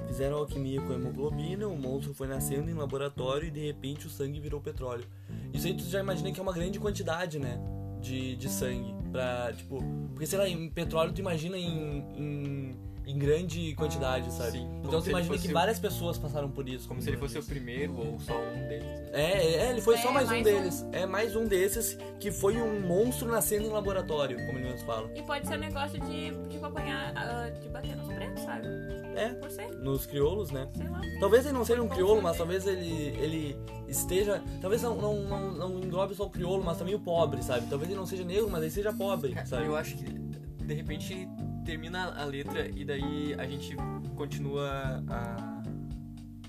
Fizeram 0.08 0.38
alquimia 0.38 0.82
com 0.82 0.94
hemoglobina, 0.94 1.67
o 1.67 1.77
monstro 1.77 2.13
foi 2.13 2.27
nascendo 2.27 2.70
em 2.70 2.74
laboratório 2.74 3.48
e 3.48 3.51
de 3.51 3.65
repente 3.65 4.06
o 4.06 4.10
sangue 4.10 4.39
virou 4.39 4.62
petróleo. 4.62 5.06
Isso 5.53 5.67
aí 5.67 5.74
tu 5.75 5.84
já 5.84 6.00
imagina 6.00 6.32
que 6.32 6.39
é 6.39 6.44
uma 6.44 6.53
grande 6.53 6.79
quantidade, 6.79 7.39
né? 7.39 7.60
De, 8.01 8.36
de 8.36 8.50
sangue. 8.50 8.94
Pra, 9.12 9.53
tipo. 9.53 9.82
Porque 10.10 10.25
sei 10.25 10.38
lá, 10.38 10.48
em 10.48 10.70
petróleo 10.70 11.13
tu 11.13 11.20
imagina 11.20 11.58
em, 11.58 12.00
em, 12.15 12.77
em 13.08 13.18
grande 13.18 13.74
quantidade, 13.76 14.32
sabe? 14.34 14.58
Sim, 14.60 14.70
então 14.84 15.00
ele 15.00 15.10
imagina 15.12 15.38
que 15.38 15.48
o- 15.48 15.54
várias 15.54 15.80
pessoas 15.80 16.18
passaram 16.18 16.52
por 16.52 16.68
isso. 16.68 16.88
Como 16.88 17.02
se 17.02 17.10
ele 17.10 17.16
fosse 17.18 17.40
o 17.40 17.44
primeiro 17.44 17.98
ou 17.98 18.20
só 18.20 18.34
um 18.38 18.68
deles. 18.68 18.84
né? 18.84 19.08
É, 19.14 19.56
é, 19.66 19.70
ele 19.70 19.82
foi 19.82 19.98
só 19.98 20.10
É, 20.10 20.12
mais, 20.12 20.28
um 20.28 20.32
mais 20.32 20.44
deles. 20.44 20.86
É 20.92 21.06
mais 21.06 21.36
um 21.36 21.46
desses 21.46 21.98
que 22.20 22.30
foi 22.32 22.62
um 22.62 22.82
monstro 22.82 23.28
nascendo 23.30 23.66
em 23.66 23.70
laboratório, 23.70 24.38
como 24.46 24.60
eles 24.60 24.84
falam. 24.84 25.10
E 25.16 25.22
pode 25.24 25.48
ser 25.48 25.56
um 25.56 25.60
negócio 25.62 26.00
de, 26.02 26.32
tipo, 26.50 26.66
apanhar, 26.66 27.14
ah, 27.16 27.50
de 27.50 27.70
bater 27.70 27.96
nos 27.96 28.14
pretos, 28.14 28.44
sabe? 28.44 28.68
É, 29.16 29.30
Por 29.30 29.50
ser, 29.50 29.68
nos 29.78 30.06
crioulos, 30.06 30.52
né? 30.52 30.68
sei 30.76 30.88
lá. 30.90 31.02
Talvez 31.20 31.46
ele 31.46 31.54
não 31.58 31.66
seja 31.66 31.82
um 31.82 31.88
crioulo, 31.88 32.22
mas 32.22 32.38
talvez 32.38 32.68
ele, 32.68 33.16
ele 33.18 33.58
esteja. 33.88 34.44
Talvez 34.62 34.82
não, 34.84 34.96
não, 34.96 35.16
não, 35.22 35.52
não 35.54 35.80
englobe 35.80 36.14
só 36.14 36.26
o 36.26 36.30
crioulo, 36.30 36.64
mas 36.64 36.78
também 36.78 36.94
o 36.94 37.00
pobre, 37.00 37.42
sabe? 37.42 37.66
Talvez 37.68 37.90
ele 37.90 37.98
não 37.98 38.06
seja 38.06 38.24
negro, 38.24 38.50
mas 38.52 38.62
ele 38.62 38.72
seja 38.72 38.92
pobre, 38.94 39.34
sabe? 39.48 39.66
Eu 39.66 39.76
acho 39.76 39.96
que 39.98 40.06
de 40.06 40.74
repente 40.74 41.28
termina 41.67 42.13
a 42.17 42.23
letra 42.23 42.65
e 42.69 42.86
daí 42.86 43.36
a 43.38 43.45
gente 43.45 43.75
continua 44.15 45.03
a, 45.10 45.63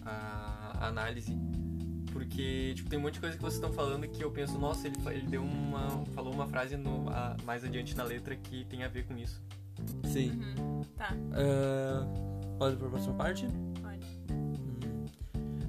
a 0.07 0.87
análise. 0.87 1.37
Porque 2.13 2.73
tipo, 2.77 2.89
tem 2.89 2.99
um 2.99 3.03
monte 3.03 3.15
de 3.15 3.21
coisa 3.21 3.37
que 3.37 3.43
vocês 3.43 3.55
estão 3.57 3.73
falando 3.73 4.07
que 4.09 4.23
eu 4.23 4.31
penso, 4.31 4.57
nossa, 4.59 4.87
ele, 4.87 4.97
ele 5.11 5.27
deu 5.27 5.43
uma. 5.43 6.05
falou 6.15 6.33
uma 6.33 6.47
frase 6.47 6.77
no- 6.77 7.09
a- 7.11 7.37
mais 7.45 7.65
adiante 7.65 7.97
na 7.97 8.05
letra 8.05 8.35
que 8.37 8.65
tem 8.67 8.83
a 8.85 8.89
ver 8.89 9.05
com 9.07 9.17
isso. 9.19 9.43
Sim. 10.05 10.31
Uhum. 10.59 10.83
Tá, 10.97 11.15
Ah, 11.33 12.07
pode 12.59 12.75
ir 12.77 12.79
pra 12.79 12.89
próxima 12.89 13.15
parte? 13.15 13.47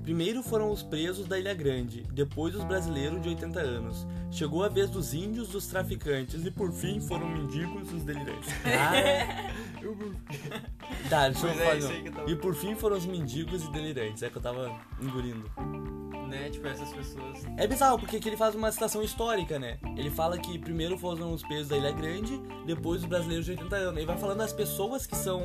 Primeiro 0.10 0.42
foram 0.42 0.72
os 0.72 0.82
presos 0.82 1.28
da 1.28 1.38
Ilha 1.38 1.54
Grande, 1.54 2.02
depois 2.12 2.56
os 2.56 2.64
brasileiros 2.64 3.22
de 3.22 3.30
80 3.30 3.60
anos. 3.60 4.08
Chegou 4.32 4.64
a 4.64 4.68
vez 4.68 4.90
dos 4.90 5.14
índios, 5.14 5.50
dos 5.50 5.68
traficantes 5.68 6.44
e 6.44 6.50
por 6.50 6.72
fim 6.72 7.00
foram 7.00 7.30
mendigos 7.30 7.94
os 7.94 8.02
delirantes. 8.04 8.50
Ah, 11.06 11.10
tá, 11.10 11.30
deixa 11.30 11.46
eu 11.46 11.52
é 11.52 11.54
falar. 11.54 11.76
eu 11.96 12.12
tava- 12.12 12.32
E 12.32 12.36
por 12.36 12.56
fim 12.56 12.76
foram 12.76 12.98
os 12.98 13.06
mendigos 13.06 13.64
e 13.64 13.72
delirantes. 13.72 14.22
É 14.24 14.30
que 14.30 14.38
eu 14.38 14.42
tava 14.42 14.76
engolindo. 15.02 15.50
Né? 16.28 16.50
Tipo, 16.50 16.68
essas 16.68 16.92
pessoas. 16.92 17.46
É 17.58 17.66
bizarro, 17.68 18.00
porque 18.00 18.18
aqui 18.18 18.30
ele 18.30 18.38
faz 18.38 18.56
uma 18.56 18.72
citação 18.72 19.02
histórica, 19.04 19.58
né? 19.60 19.78
Ele 19.96 20.10
fala 20.10 20.38
que 20.40 20.58
primeiro 20.60 20.98
foram 20.98 21.34
os 21.34 21.44
pesos 21.44 21.70
da 21.70 21.78
Ilha 21.78 21.92
Grande, 21.92 22.40
depois 22.66 23.02
os 23.04 23.08
brasileiros 23.08 23.46
de 23.46 23.52
80 23.52 23.76
anos. 23.76 23.98
Ele 23.98 24.06
vai 24.06 24.18
falando 24.18 24.40
das 24.40 24.54
pessoas 24.54 25.06
que 25.08 25.16
são 25.16 25.42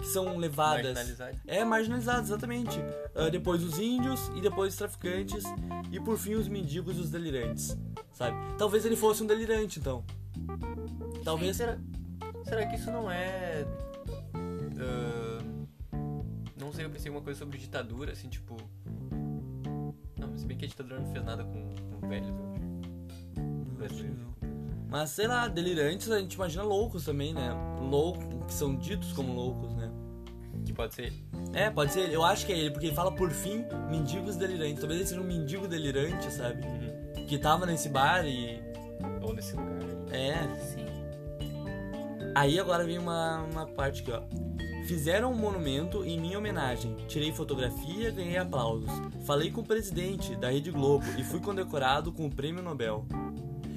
que 0.00 0.06
são 0.06 0.36
levadas. 0.36 0.94
Marginalizadas. 0.94 1.40
É, 1.46 1.64
marginalizadas, 1.64 2.26
exatamente. 2.28 2.78
Ah, 3.14 3.28
depois 3.28 3.62
os 3.62 3.78
índios, 3.78 4.30
e 4.34 4.40
depois 4.40 4.72
os 4.72 4.78
traficantes, 4.78 5.44
e 5.92 6.00
por 6.00 6.18
fim 6.18 6.34
os 6.34 6.48
mendigos 6.48 6.96
e 6.96 7.00
os 7.00 7.10
delirantes, 7.10 7.76
sabe? 8.12 8.36
Talvez 8.58 8.84
ele 8.84 8.96
fosse 8.96 9.22
um 9.22 9.26
delirante, 9.26 9.78
então. 9.78 10.04
Talvez... 11.24 11.56
Será, 11.56 11.78
será 12.44 12.66
que 12.66 12.76
isso 12.76 12.90
não 12.90 13.10
é. 13.10 13.64
ah, 14.80 15.38
não 16.56 16.72
sei, 16.72 16.84
eu 16.84 16.90
pensei 16.90 17.10
uma 17.10 17.20
coisa 17.20 17.38
sobre 17.38 17.58
ditadura, 17.58 18.12
assim, 18.12 18.28
tipo. 18.28 18.56
Não, 20.18 20.36
se 20.36 20.46
bem 20.46 20.56
que 20.56 20.64
a 20.64 20.68
ditadura 20.68 21.00
não 21.00 21.12
fez 21.12 21.24
nada 21.24 21.44
com, 21.44 21.74
com 22.00 22.08
velhos, 22.08 22.28
eu 22.28 22.52
acho. 22.52 22.70
Brasileiros. 23.76 24.30
Mas, 24.90 25.10
sei 25.10 25.28
lá, 25.28 25.46
delirantes 25.46 26.10
a 26.10 26.18
gente 26.18 26.34
imagina 26.34 26.64
loucos 26.64 27.04
também, 27.04 27.32
né? 27.32 27.52
Loucos, 27.80 28.24
que 28.46 28.52
são 28.52 28.74
ditos 28.74 29.12
como 29.12 29.32
loucos, 29.32 29.72
né? 29.76 29.79
Pode 30.80 30.94
ser. 30.94 31.12
É, 31.52 31.68
pode 31.68 31.92
ser, 31.92 32.10
eu 32.10 32.24
acho 32.24 32.46
que 32.46 32.52
é 32.54 32.58
ele, 32.58 32.70
porque 32.70 32.86
ele 32.86 32.94
fala 32.94 33.12
por 33.12 33.30
fim 33.30 33.66
mendigos 33.90 34.34
delirantes. 34.34 34.80
Talvez 34.80 35.00
ele 35.00 35.08
seja 35.10 35.20
um 35.20 35.24
mendigo 35.24 35.68
delirante, 35.68 36.32
sabe? 36.32 36.62
Que 37.28 37.36
tava 37.36 37.66
nesse 37.66 37.90
bar 37.90 38.26
e. 38.26 38.58
Ou 39.20 39.34
nesse 39.34 39.54
lugar. 39.54 39.82
É. 40.10 40.38
Sim. 40.58 40.86
Aí 42.34 42.58
agora 42.58 42.82
vem 42.82 42.96
uma, 42.96 43.42
uma 43.42 43.66
parte 43.66 44.00
aqui, 44.00 44.10
ó. 44.10 44.22
Fizeram 44.86 45.32
um 45.32 45.36
monumento 45.36 46.02
em 46.02 46.18
minha 46.18 46.38
homenagem. 46.38 46.96
Tirei 47.06 47.30
fotografia, 47.30 48.10
ganhei 48.10 48.38
aplausos. 48.38 48.90
Falei 49.26 49.50
com 49.50 49.60
o 49.60 49.64
presidente 49.64 50.34
da 50.34 50.50
Rede 50.50 50.70
Globo 50.70 51.04
e 51.18 51.22
fui 51.22 51.40
condecorado 51.40 52.10
com 52.10 52.24
o 52.24 52.30
prêmio 52.30 52.62
Nobel. 52.62 53.04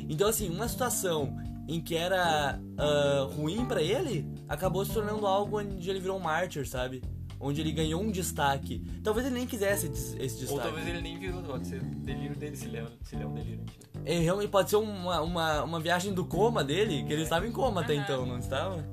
Então, 0.08 0.30
assim, 0.30 0.50
uma 0.50 0.70
situação 0.70 1.36
em 1.68 1.82
que 1.82 1.96
era 1.96 2.60
ah, 2.78 3.28
ruim 3.36 3.66
pra 3.66 3.82
ele 3.82 4.28
acabou 4.48 4.84
se 4.86 4.94
tornando 4.94 5.26
algo 5.26 5.60
onde 5.60 5.90
ele 5.90 6.00
virou 6.00 6.18
um 6.18 6.20
mártir, 6.22 6.68
sabe? 6.68 7.02
Onde 7.40 7.60
ele 7.60 7.72
ganhou 7.72 8.02
um 8.02 8.10
destaque. 8.10 8.80
Talvez 9.04 9.26
ele 9.28 9.36
nem 9.36 9.46
quisesse 9.48 9.88
esse 9.88 10.40
destaque. 10.40 10.52
Ou 10.52 10.60
talvez 10.60 10.88
ele 10.88 11.02
nem 11.02 11.20
virou, 11.20 11.42
pode 11.44 11.68
ser 11.68 11.82
delírio 11.82 12.36
dele 12.38 12.56
se 12.56 12.66
ele 12.68 12.78
é, 12.78 12.88
se 13.02 13.16
ele 13.16 13.24
é 13.24 13.28
um 13.28 13.34
delirante. 13.34 13.80
né? 13.94 14.02
É, 14.06 14.20
realmente 14.20 14.50
pode 14.50 14.70
ser 14.70 14.78
uma, 14.78 15.22
uma, 15.22 15.64
uma 15.64 15.80
viagem 15.80 16.14
do 16.14 16.26
coma 16.26 16.64
dele, 16.64 17.04
que 17.04 17.12
ele 17.12 17.24
estava 17.24 17.46
em 17.46 17.52
coma 17.52 17.82
até 17.82 17.94
Aham. 17.96 18.04
então, 18.04 18.26
não 18.26 18.38
estava? 18.38 18.86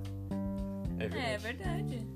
É 0.99 1.09
verdade. 1.09 1.27
É 1.27 1.39
verdade. 1.39 2.07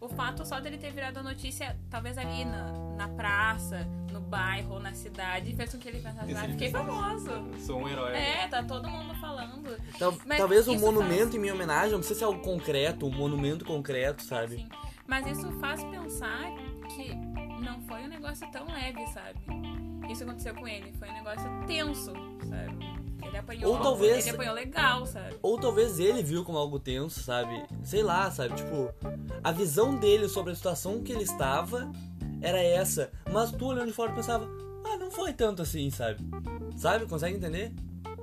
O 0.00 0.08
fato 0.08 0.46
só 0.46 0.60
dele 0.60 0.78
ter 0.78 0.92
virado 0.92 1.18
a 1.18 1.22
notícia, 1.22 1.76
talvez 1.90 2.16
ali 2.16 2.44
na, 2.44 2.72
na 2.96 3.08
praça, 3.08 3.86
bairro 4.30 4.74
ou 4.74 4.80
na 4.80 4.94
cidade, 4.94 5.54
fez 5.54 5.72
com 5.72 5.78
que 5.78 5.88
ele 5.88 5.98
pensasse, 6.00 6.32
ah, 6.34 6.48
fiquei 6.48 6.70
famoso. 6.70 7.30
Sou 7.58 7.80
um 7.80 7.88
herói. 7.88 8.14
É, 8.16 8.46
tá 8.48 8.62
todo 8.62 8.88
mundo 8.88 9.14
falando. 9.16 9.76
Tal- 9.98 10.14
talvez 10.38 10.66
um 10.68 10.78
monumento 10.78 11.22
faz- 11.24 11.34
em 11.34 11.38
minha 11.38 11.52
homenagem, 11.54 11.90
não 11.92 11.98
precisa 11.98 12.20
ser 12.20 12.24
algo 12.24 12.40
concreto, 12.40 13.06
um 13.06 13.10
monumento 13.14 13.64
concreto, 13.64 14.22
sabe? 14.22 14.56
Sim. 14.56 14.68
Mas 15.06 15.26
isso 15.26 15.50
faz 15.58 15.82
pensar 15.84 16.52
que 16.94 17.14
não 17.62 17.80
foi 17.82 18.04
um 18.04 18.08
negócio 18.08 18.48
tão 18.52 18.66
leve, 18.72 19.04
sabe? 19.08 19.38
Isso 20.10 20.22
aconteceu 20.22 20.54
com 20.54 20.66
ele, 20.66 20.92
foi 20.98 21.08
um 21.08 21.12
negócio 21.14 21.50
tenso, 21.66 22.12
sabe? 22.48 23.00
Ele 23.22 23.36
apanhou, 23.36 23.72
Ou 23.74 23.80
talvez- 23.80 24.26
ele 24.26 24.34
apanhou 24.34 24.54
legal, 24.54 25.04
sabe? 25.06 25.36
Ou 25.42 25.58
talvez 25.58 25.98
ele 26.00 26.22
viu 26.22 26.42
como 26.44 26.56
algo 26.58 26.78
tenso, 26.80 27.20
sabe? 27.22 27.64
Sei 27.84 28.02
lá, 28.02 28.30
sabe? 28.30 28.54
Tipo, 28.54 28.92
a 29.44 29.52
visão 29.52 29.94
dele 29.96 30.26
sobre 30.28 30.52
a 30.52 30.54
situação 30.56 31.02
que 31.02 31.12
ele 31.12 31.24
estava 31.24 31.90
era 32.40 32.62
essa. 32.62 33.10
Mas 33.32 33.50
tu 33.52 33.66
olhando 33.66 33.86
de 33.88 33.92
fora 33.92 34.12
pensava, 34.12 34.48
ah, 34.84 34.96
não 34.96 35.10
foi 35.10 35.32
tanto 35.32 35.62
assim, 35.62 35.90
sabe? 35.90 36.20
Sabe? 36.76 37.06
Consegue 37.06 37.36
entender? 37.36 37.72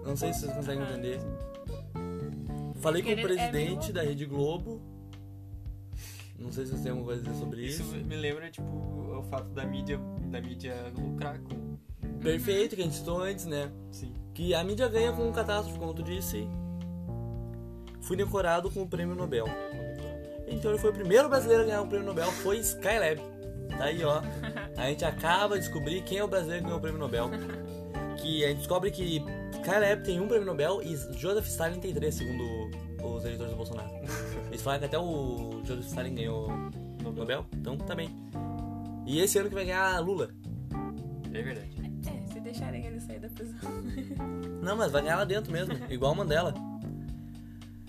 Não 0.06 0.16
sei 0.16 0.34
se 0.34 0.42
vocês 0.42 0.54
conseguem 0.54 0.84
Aham. 0.84 0.92
entender. 0.94 1.20
falei 2.76 3.02
com 3.02 3.10
o 3.10 3.12
é 3.12 3.22
presidente 3.22 3.92
da 3.92 4.02
Rede 4.02 4.26
Globo. 4.26 4.82
Não 6.40 6.52
sei 6.52 6.66
se 6.66 6.72
você 6.72 6.84
tem 6.84 6.92
alguma 6.92 7.08
coisa 7.08 7.22
a 7.22 7.26
dizer 7.26 7.40
sobre 7.44 7.66
Isso 7.66 7.82
isso. 7.82 7.96
me 8.06 8.16
lembra, 8.16 8.50
tipo, 8.52 8.68
o 8.68 9.24
fato 9.30 9.50
da 9.50 9.66
mídia, 9.66 10.00
da 10.30 10.40
mídia 10.40 10.76
lucrar 10.96 11.40
com. 11.40 11.76
Perfeito, 12.22 12.76
que 12.76 12.82
a 12.82 12.86
gente 12.86 12.96
citou 12.96 13.22
antes, 13.22 13.46
né? 13.46 13.72
Sim. 13.92 14.14
Que 14.34 14.54
a 14.54 14.64
mídia 14.64 14.88
ganha 14.88 15.12
com 15.12 15.32
catástrofe, 15.32 15.80
como 15.80 15.94
tu 15.94 16.04
disse. 16.04 16.48
Fui 18.02 18.16
decorado 18.16 18.70
com 18.72 18.84
o 18.84 18.88
prêmio 18.88 19.16
Nobel. 19.16 19.46
Então 20.48 20.72
ele 20.72 20.80
foi 20.80 20.92
o 20.92 20.94
primeiro 20.94 21.28
brasileiro 21.28 21.64
a 21.64 21.66
ganhar 21.66 21.82
o 21.82 21.88
prêmio 21.88 22.08
Nobel, 22.08 22.32
foi 22.32 22.60
Skylab. 22.60 23.20
Tá 23.70 23.86
aí, 23.86 24.04
ó. 24.04 24.22
A 24.78 24.90
gente 24.90 25.06
acaba 25.06 25.56
de 25.56 25.66
descobrir 25.66 26.02
quem 26.04 26.20
é 26.20 26.24
o 26.24 26.28
brasileiro 26.28 26.62
que 26.62 26.66
ganhou 26.66 26.80
o 26.80 26.82
prêmio 26.82 27.00
Nobel. 27.00 27.30
Que 28.22 28.44
a 28.46 28.50
gente 28.50 28.60
descobre 28.60 28.92
que 28.92 29.24
Skylab 29.54 30.04
tem 30.04 30.20
um 30.20 30.28
prêmio 30.28 30.46
Nobel 30.46 30.82
e 30.82 30.96
Joseph 31.18 31.48
Stalin 31.48 31.80
tem 31.80 31.94
três, 31.94 32.16
segundo 32.16 32.44
os 33.04 33.24
eleitores 33.24 33.52
do 33.52 33.58
Bolsonaro. 33.58 33.90
Eles 34.50 34.62
falam 34.62 34.80
que 34.80 34.86
até 34.86 34.98
o 34.98 35.62
Joseph 35.66 35.86
Stalin 35.88 36.16
ganhou 36.16 36.50
o 37.06 37.12
Nobel, 37.12 37.46
então 37.54 37.78
tá 37.78 37.94
bem. 37.96 38.10
E 39.06 39.20
esse 39.20 39.38
ano 39.38 39.50
que 39.50 39.56
vai 39.56 39.66
ganhar 39.66 40.00
Lula. 40.00 40.30
É 41.34 41.42
verdade. 41.42 41.70
É, 42.08 42.34
se 42.34 42.40
deixarem 42.40 42.86
ele 42.86 43.00
sair 43.00 43.20
da 43.20 43.30
prisão. 43.30 43.60
Não, 44.62 44.76
mas 44.76 44.92
vai 44.92 45.02
ganhar 45.02 45.18
lá 45.18 45.26
dentro 45.26 45.52
mesmo, 45.52 45.74
igual 45.90 46.16
Mandela. 46.16 46.54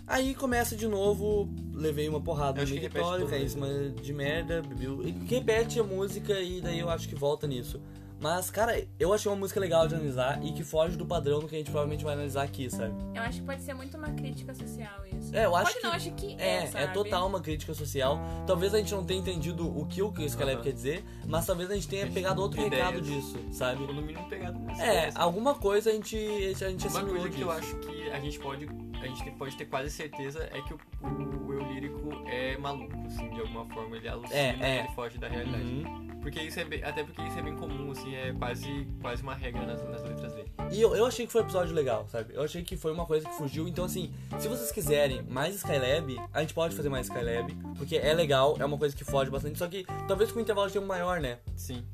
Aí 0.07 0.35
começa 0.35 0.75
de 0.75 0.87
novo, 0.87 1.49
levei 1.79 2.09
uma 2.09 2.21
porrada 2.21 2.61
Eu 2.63 2.67
no 2.69 2.75
mictório, 2.75 3.21
tudo, 3.25 3.31
caí 3.31 3.45
em 3.45 3.49
cima 3.49 3.69
de 4.03 4.13
merda, 4.13 4.63
e 5.05 5.11
Repete 5.27 5.81
a 5.81 5.85
música 5.85 6.41
e 6.41 6.61
daí 6.61 6.79
eu 6.79 6.91
acho 6.91 7.09
que 7.09 7.15
volta 7.15 7.47
nisso. 7.47 7.81
Mas, 8.21 8.51
cara, 8.51 8.85
eu 8.99 9.15
achei 9.15 9.31
uma 9.31 9.39
música 9.39 9.61
legal 9.61 9.87
de 9.87 9.95
analisar 9.95 10.45
e 10.45 10.51
que 10.51 10.65
foge 10.65 10.97
do 10.97 11.07
padrão 11.07 11.39
do 11.39 11.47
que 11.47 11.55
a 11.55 11.59
gente 11.59 11.71
provavelmente 11.71 12.03
vai 12.03 12.15
analisar 12.15 12.43
aqui, 12.43 12.69
sabe? 12.69 12.93
Eu 13.15 13.23
acho 13.23 13.39
que 13.39 13.47
pode 13.47 13.63
ser 13.63 13.75
muito 13.75 13.97
uma 13.97 14.09
crítica 14.09 14.53
social 14.53 15.07
isso. 15.17 15.33
É, 15.37 15.45
eu 15.47 15.55
acho 15.55 15.67
pode 15.71 15.77
que. 15.81 15.87
não, 15.87 15.93
acho 15.95 16.11
que 16.15 16.35
É, 16.37 16.65
é, 16.75 16.83
é 16.83 16.87
total 16.89 17.29
uma 17.29 17.41
crítica 17.41 17.73
social. 17.75 18.19
Talvez 18.45 18.75
a 18.75 18.79
gente 18.79 18.93
não 18.93 19.05
tenha 19.05 19.21
entendido 19.21 19.69
o 19.69 19.87
que 19.87 20.03
o 20.03 20.11
Skylab 20.19 20.55
Aham. 20.57 20.63
quer 20.65 20.73
dizer, 20.73 21.05
mas 21.29 21.47
talvez 21.47 21.71
a 21.71 21.75
gente 21.77 21.87
tenha 21.87 22.07
Gente, 22.07 22.15
pegado 22.15 22.43
outro 22.43 22.61
ideias. 22.61 22.87
recado 22.89 23.01
disso, 23.03 23.39
sabe? 23.53 23.85
Ou 23.85 23.95
no 23.95 24.03
mínimo 24.03 24.29
pegado 24.29 24.59
É, 24.69 24.73
ideias. 24.73 25.17
alguma 25.17 25.55
coisa 25.55 25.89
a 25.91 25.93
gente, 25.93 26.17
a 26.17 26.69
gente 26.71 26.89
Uma 26.89 26.99
assimilou 26.99 27.21
coisa 27.21 27.29
que 27.31 27.41
eu 27.41 27.49
disso. 27.55 27.59
acho 27.61 27.77
que 27.77 28.11
a 28.11 28.19
gente 28.19 28.39
pode. 28.41 28.67
A 29.01 29.07
gente 29.07 29.31
pode 29.33 29.57
ter 29.57 29.67
quase 29.67 29.91
certeza 29.91 30.49
é 30.53 30.61
que 30.63 30.75
o, 30.75 30.79
o, 31.03 31.47
o 31.47 31.53
eu 31.55 31.63
lírico 31.73 32.11
é 32.27 32.57
maluco, 32.57 32.97
assim, 33.07 33.29
de 33.31 33.41
alguma 33.41 33.65
forma. 33.67 33.97
Ele 33.97 34.09
alucina, 34.09 34.39
É, 34.39 34.57
é. 34.61 34.79
ele 34.81 34.89
foge 34.95 35.19
da 35.19 35.29
realidade. 35.29 35.65
Uhum. 35.65 36.09
Porque 36.21 36.41
isso 36.41 36.59
é 36.59 36.65
bem, 36.65 36.83
até 36.83 37.05
porque 37.05 37.23
isso 37.23 37.39
é 37.39 37.43
bem 37.43 37.55
comum, 37.55 37.93
assim, 37.93 38.15
é 38.15 38.33
quase, 38.33 38.87
quase 39.01 39.23
uma 39.23 39.35
regra 39.35 39.65
nas, 39.65 39.83
nas 39.89 40.03
letras 40.03 40.35
dele. 40.35 40.51
E 40.73 40.81
eu, 40.81 40.95
eu 40.95 41.07
achei 41.07 41.25
que 41.25 41.33
foi 41.33 41.41
um 41.43 41.45
episódio 41.45 41.75
legal, 41.75 42.07
sabe? 42.09 42.35
Eu 42.35 42.43
achei 42.43 42.63
que 42.63 42.77
foi 42.77 42.93
uma 42.93 43.07
coisa 43.07 43.27
que 43.29 43.35
fugiu. 43.37 43.69
Então, 43.69 43.85
assim, 43.85 44.13
se 44.39 44.49
vocês 44.49 44.71
quiserem 44.73 45.23
mais 45.23 45.55
Skylab, 45.55 46.21
a 46.35 46.41
gente 46.41 46.53
pode 46.53 46.75
fazer 46.75 46.89
mais 46.89 47.07
Skylab, 47.07 47.55
porque 47.77 47.97
é 47.97 48.13
legal, 48.13 48.57
é 48.59 48.65
uma 48.65 48.77
coisa 48.77 48.95
que 48.95 49.05
foge 49.05 49.31
bastante. 49.31 49.59
Só 49.59 49.69
que 49.69 49.87
talvez 50.07 50.31
com 50.33 50.39
um 50.39 50.43
intervalo 50.43 50.67
de 50.67 50.75
tempo 50.75 50.87
maior, 50.87 51.21
né? 51.21 51.39
Sim. 51.57 51.85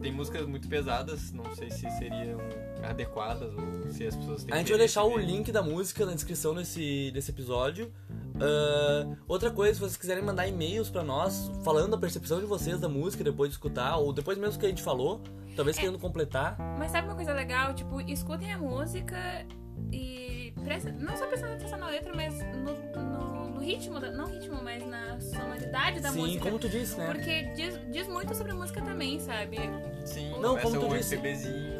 Tem 0.00 0.10
músicas 0.10 0.46
muito 0.46 0.68
pesadas, 0.68 1.30
não 1.32 1.54
sei 1.54 1.70
se 1.70 1.88
seriam 1.90 2.38
adequadas 2.82 3.52
ou 3.54 3.90
se 3.90 4.06
as 4.06 4.16
pessoas 4.16 4.44
têm 4.44 4.54
A 4.54 4.58
gente 4.58 4.68
vai 4.68 4.78
deixar 4.78 5.04
o 5.04 5.16
link 5.16 5.50
da 5.50 5.62
música 5.62 6.04
na 6.06 6.14
descrição 6.14 6.45
desse, 6.54 7.10
desse 7.12 7.30
episódio. 7.30 7.92
Ah, 8.40 9.16
outra 9.26 9.50
coisa, 9.50 9.74
se 9.74 9.80
vocês 9.80 9.96
quiserem 9.96 10.22
mandar 10.22 10.46
e-mails 10.46 10.90
pra 10.90 11.02
nós, 11.02 11.50
falando 11.64 11.94
a 11.94 11.98
percepção 11.98 12.38
de 12.40 12.46
vocês 12.46 12.78
da 12.80 12.88
música 12.88 13.24
depois 13.24 13.50
de 13.50 13.54
escutar, 13.56 13.96
ou 13.96 14.12
depois 14.12 14.36
mesmo 14.38 14.58
que 14.58 14.66
a 14.66 14.68
gente 14.68 14.82
falou, 14.82 15.20
talvez 15.54 15.78
querendo 15.78 15.98
completar. 15.98 16.56
Mas 16.78 16.90
sabe 16.92 17.08
uma 17.08 17.16
coisa 17.16 17.32
legal? 17.32 17.74
Tipo, 17.74 18.00
escutem 18.02 18.52
a 18.52 18.58
música 18.58 19.46
e 19.92 20.52
prestem, 20.64 20.92
não 20.94 21.16
só 21.16 21.26
prestando 21.26 21.54
atenção 21.54 21.78
na 21.78 21.88
letra, 21.88 22.12
mas 22.14 22.34
no, 22.56 23.00
no, 23.02 23.50
no 23.50 23.60
ritmo, 23.60 23.98
da, 24.00 24.10
não 24.10 24.26
ritmo, 24.26 24.62
mas 24.62 24.86
na 24.86 25.18
sonoridade 25.20 26.00
da 26.00 26.10
Sim, 26.10 26.20
música. 26.20 26.44
como 26.44 26.58
tu 26.58 26.68
disse, 26.68 26.98
né? 26.98 27.06
Porque 27.06 27.42
diz, 27.54 27.80
diz 27.90 28.06
muito 28.08 28.34
sobre 28.34 28.52
a 28.52 28.54
música 28.54 28.82
também, 28.82 29.18
sabe? 29.20 29.58
Sim, 30.04 30.30
Não, 30.40 30.56
como 30.58 30.78
tu 30.80 30.86
o 30.86 30.96
disse. 30.96 31.16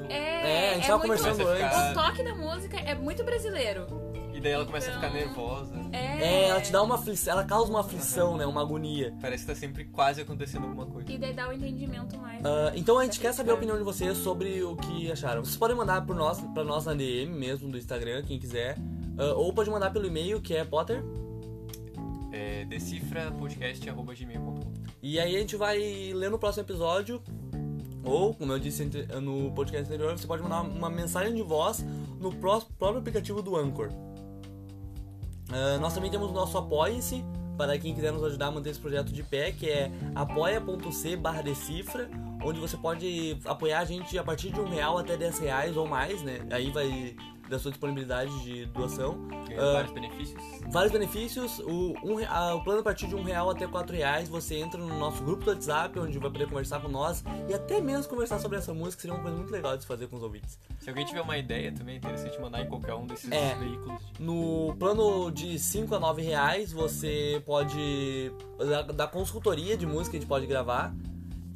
É, 0.09 0.69
É, 0.69 0.71
a 0.71 0.75
gente 0.75 0.87
tava 0.87 1.07
muito, 1.07 1.23
conversando 1.23 1.49
antes. 1.49 1.91
O 1.91 1.95
toque 1.95 2.23
da 2.23 2.35
música 2.35 2.77
é 2.79 2.95
muito 2.95 3.23
brasileiro. 3.25 4.06
E 4.47 4.49
daí 4.49 4.53
ela 4.53 4.65
começa 4.67 4.91
a 4.91 4.95
ficar 4.95 5.09
Então- 5.09 5.21
nervosa. 5.27 5.75
É, 5.93 6.07
É, 6.23 6.49
ela 6.49 6.61
te 6.61 6.71
dá 6.71 6.83
uma 6.83 6.95
aflição, 6.97 7.33
ela 7.33 7.45
causa 7.45 7.71
uma 7.71 7.81
aflição, 7.81 8.37
né? 8.37 8.47
Uma 8.47 8.61
agonia. 8.63 9.13
Parece 9.21 9.45
que 9.45 9.53
tá 9.53 9.59
sempre 9.59 9.85
quase 9.87 10.21
acontecendo 10.21 10.65
alguma 10.65 10.87
coisa. 10.87 11.11
E 11.11 11.19
daí 11.19 11.35
dá 11.35 11.49
o 11.49 11.53
entendimento 11.53 12.17
mais. 12.19 12.45
Ah, 12.45 12.73
então 12.75 12.99
a 12.99 13.05
gente 13.05 13.19
quer 13.21 13.33
saber 13.35 13.51
a 13.51 13.55
opinião 13.55 13.77
de 13.77 13.83
vocês 13.83 14.17
sobre 14.19 14.63
o 14.63 14.77
que 14.77 15.11
acharam. 15.11 15.45
Vocês 15.45 15.57
podem 15.57 15.77
mandar 15.77 16.05
por 16.07 16.15
nós, 16.15 16.41
pra 16.55 16.63
nós 16.65 16.85
na 16.87 16.95
DM 16.95 17.33
mesmo 17.33 17.69
do 17.71 17.77
Instagram, 17.79 18.23
quem 18.23 18.39
quiser. 18.39 18.77
Ah, 19.19 19.33
ou 19.35 19.53
pode 19.53 19.69
mandar 19.71 19.91
pelo 19.93 20.07
e-mail 20.07 20.41
que 20.41 20.55
é 20.55 20.65
Potter. 20.65 21.03
É 22.33 22.65
decifrapodcast.gmail.com 22.67 24.73
E 25.03 25.19
aí 25.19 25.37
a 25.37 25.41
gente 25.41 25.57
vai 25.57 25.79
ler 26.15 26.31
no 26.31 26.39
próximo 26.39 26.65
episódio. 26.65 27.21
Ou, 28.05 28.33
como 28.35 28.53
eu 28.53 28.59
disse 28.59 28.85
no 29.21 29.51
podcast 29.53 29.87
anterior, 29.93 30.17
você 30.17 30.27
pode 30.27 30.43
mandar 30.43 30.63
uma 30.63 30.89
mensagem 30.89 31.35
de 31.35 31.43
voz 31.43 31.85
no 32.21 32.33
pró- 32.33 32.63
próprio 32.79 33.01
aplicativo 33.01 33.43
do 33.43 33.57
Anchor. 33.57 33.89
Ah, 35.53 35.79
nós 35.79 35.95
também 35.95 36.11
temos 36.11 36.31
o 36.31 36.33
nosso 36.33 36.57
Apoie-se, 36.59 37.25
para 37.57 37.79
quem 37.79 37.95
quiser 37.95 38.13
nos 38.13 38.23
ajudar 38.25 38.49
a 38.49 38.51
manter 38.51 38.71
esse 38.71 38.81
projeto 38.81 39.13
de 39.13 39.23
pé, 39.23 39.53
que 39.53 39.69
é 39.69 39.91
apoia.c 40.15 41.17
barra 41.17 41.43
decifra, 41.43 42.11
onde 42.45 42.61
você 42.61 42.77
pode 42.77 43.39
apoiar 43.45 43.81
a 43.81 43.85
gente 43.85 44.19
a 44.19 44.25
partir 44.25 44.53
de 44.53 44.61
um 44.61 44.69
real 44.69 44.99
até 44.99 45.17
10 45.17 45.39
reais 45.39 45.77
ou 45.77 45.87
mais, 45.87 46.23
né? 46.23 46.41
Aí 46.51 46.71
vai 46.71 47.17
da 47.49 47.59
sua 47.59 47.71
disponibilidade 47.71 48.31
de 48.43 48.67
doação. 48.67 49.19
Ah. 49.59 49.73
vários 49.75 49.93
benefícios. 49.93 50.43
Vários 50.71 50.93
benefícios, 50.93 51.59
o, 51.61 51.95
um, 52.05 52.17
re- 52.17 52.27
ah, 52.29 52.55
o 52.57 52.65
plano 52.65 52.81
a 52.81 52.83
partir 52.83 53.07
de 53.07 53.15
um 53.15 53.23
real 53.23 53.49
até 53.51 53.67
quatro 53.67 53.95
reais, 53.97 54.29
você 54.29 54.57
entra 54.57 54.79
no 54.81 54.99
nosso 54.99 55.23
grupo 55.23 55.45
do 55.45 55.51
WhatsApp, 55.51 55.99
onde 55.99 56.19
vai 56.19 56.31
poder 56.31 56.47
conversar 56.49 56.81
com 56.81 56.89
nós 56.89 57.25
e 57.49 57.55
até 57.55 57.81
mesmo 57.81 58.09
conversar 58.11 58.39
sobre 58.41 58.59
essa 58.59 58.75
música, 58.75 59.01
seria 59.03 59.15
uma 59.15 59.23
coisa 59.23 59.37
muito 59.37 59.51
legal 59.53 59.77
de 59.77 59.83
se 59.83 59.89
fazer 59.89 60.09
com 60.09 60.17
os 60.17 60.23
ouvintes. 60.23 60.59
Se 60.81 60.89
alguém 60.91 61.05
tiver 61.07 61.21
uma 61.23 61.39
ideia, 61.39 61.73
também 61.73 61.95
é 61.95 61.99
interessante 61.99 62.39
mandar 62.41 62.61
em 62.63 62.69
qualquer 62.69 62.95
um 62.95 63.07
desses 63.07 63.31
É. 63.31 63.55
veículos. 63.55 64.03
No 64.19 64.75
plano 64.79 65.31
de 65.31 65.59
5 65.59 65.95
a 65.95 66.01
9 66.01 66.23
reais, 66.23 66.73
você 66.73 67.41
pode 67.47 68.33
dar, 68.59 68.83
dar 68.83 69.07
consultoria 69.07 69.77
de 69.77 69.87
música, 69.87 70.17
a 70.17 70.21
gente 70.21 70.29
pode 70.29 70.47
gravar. 70.47 70.95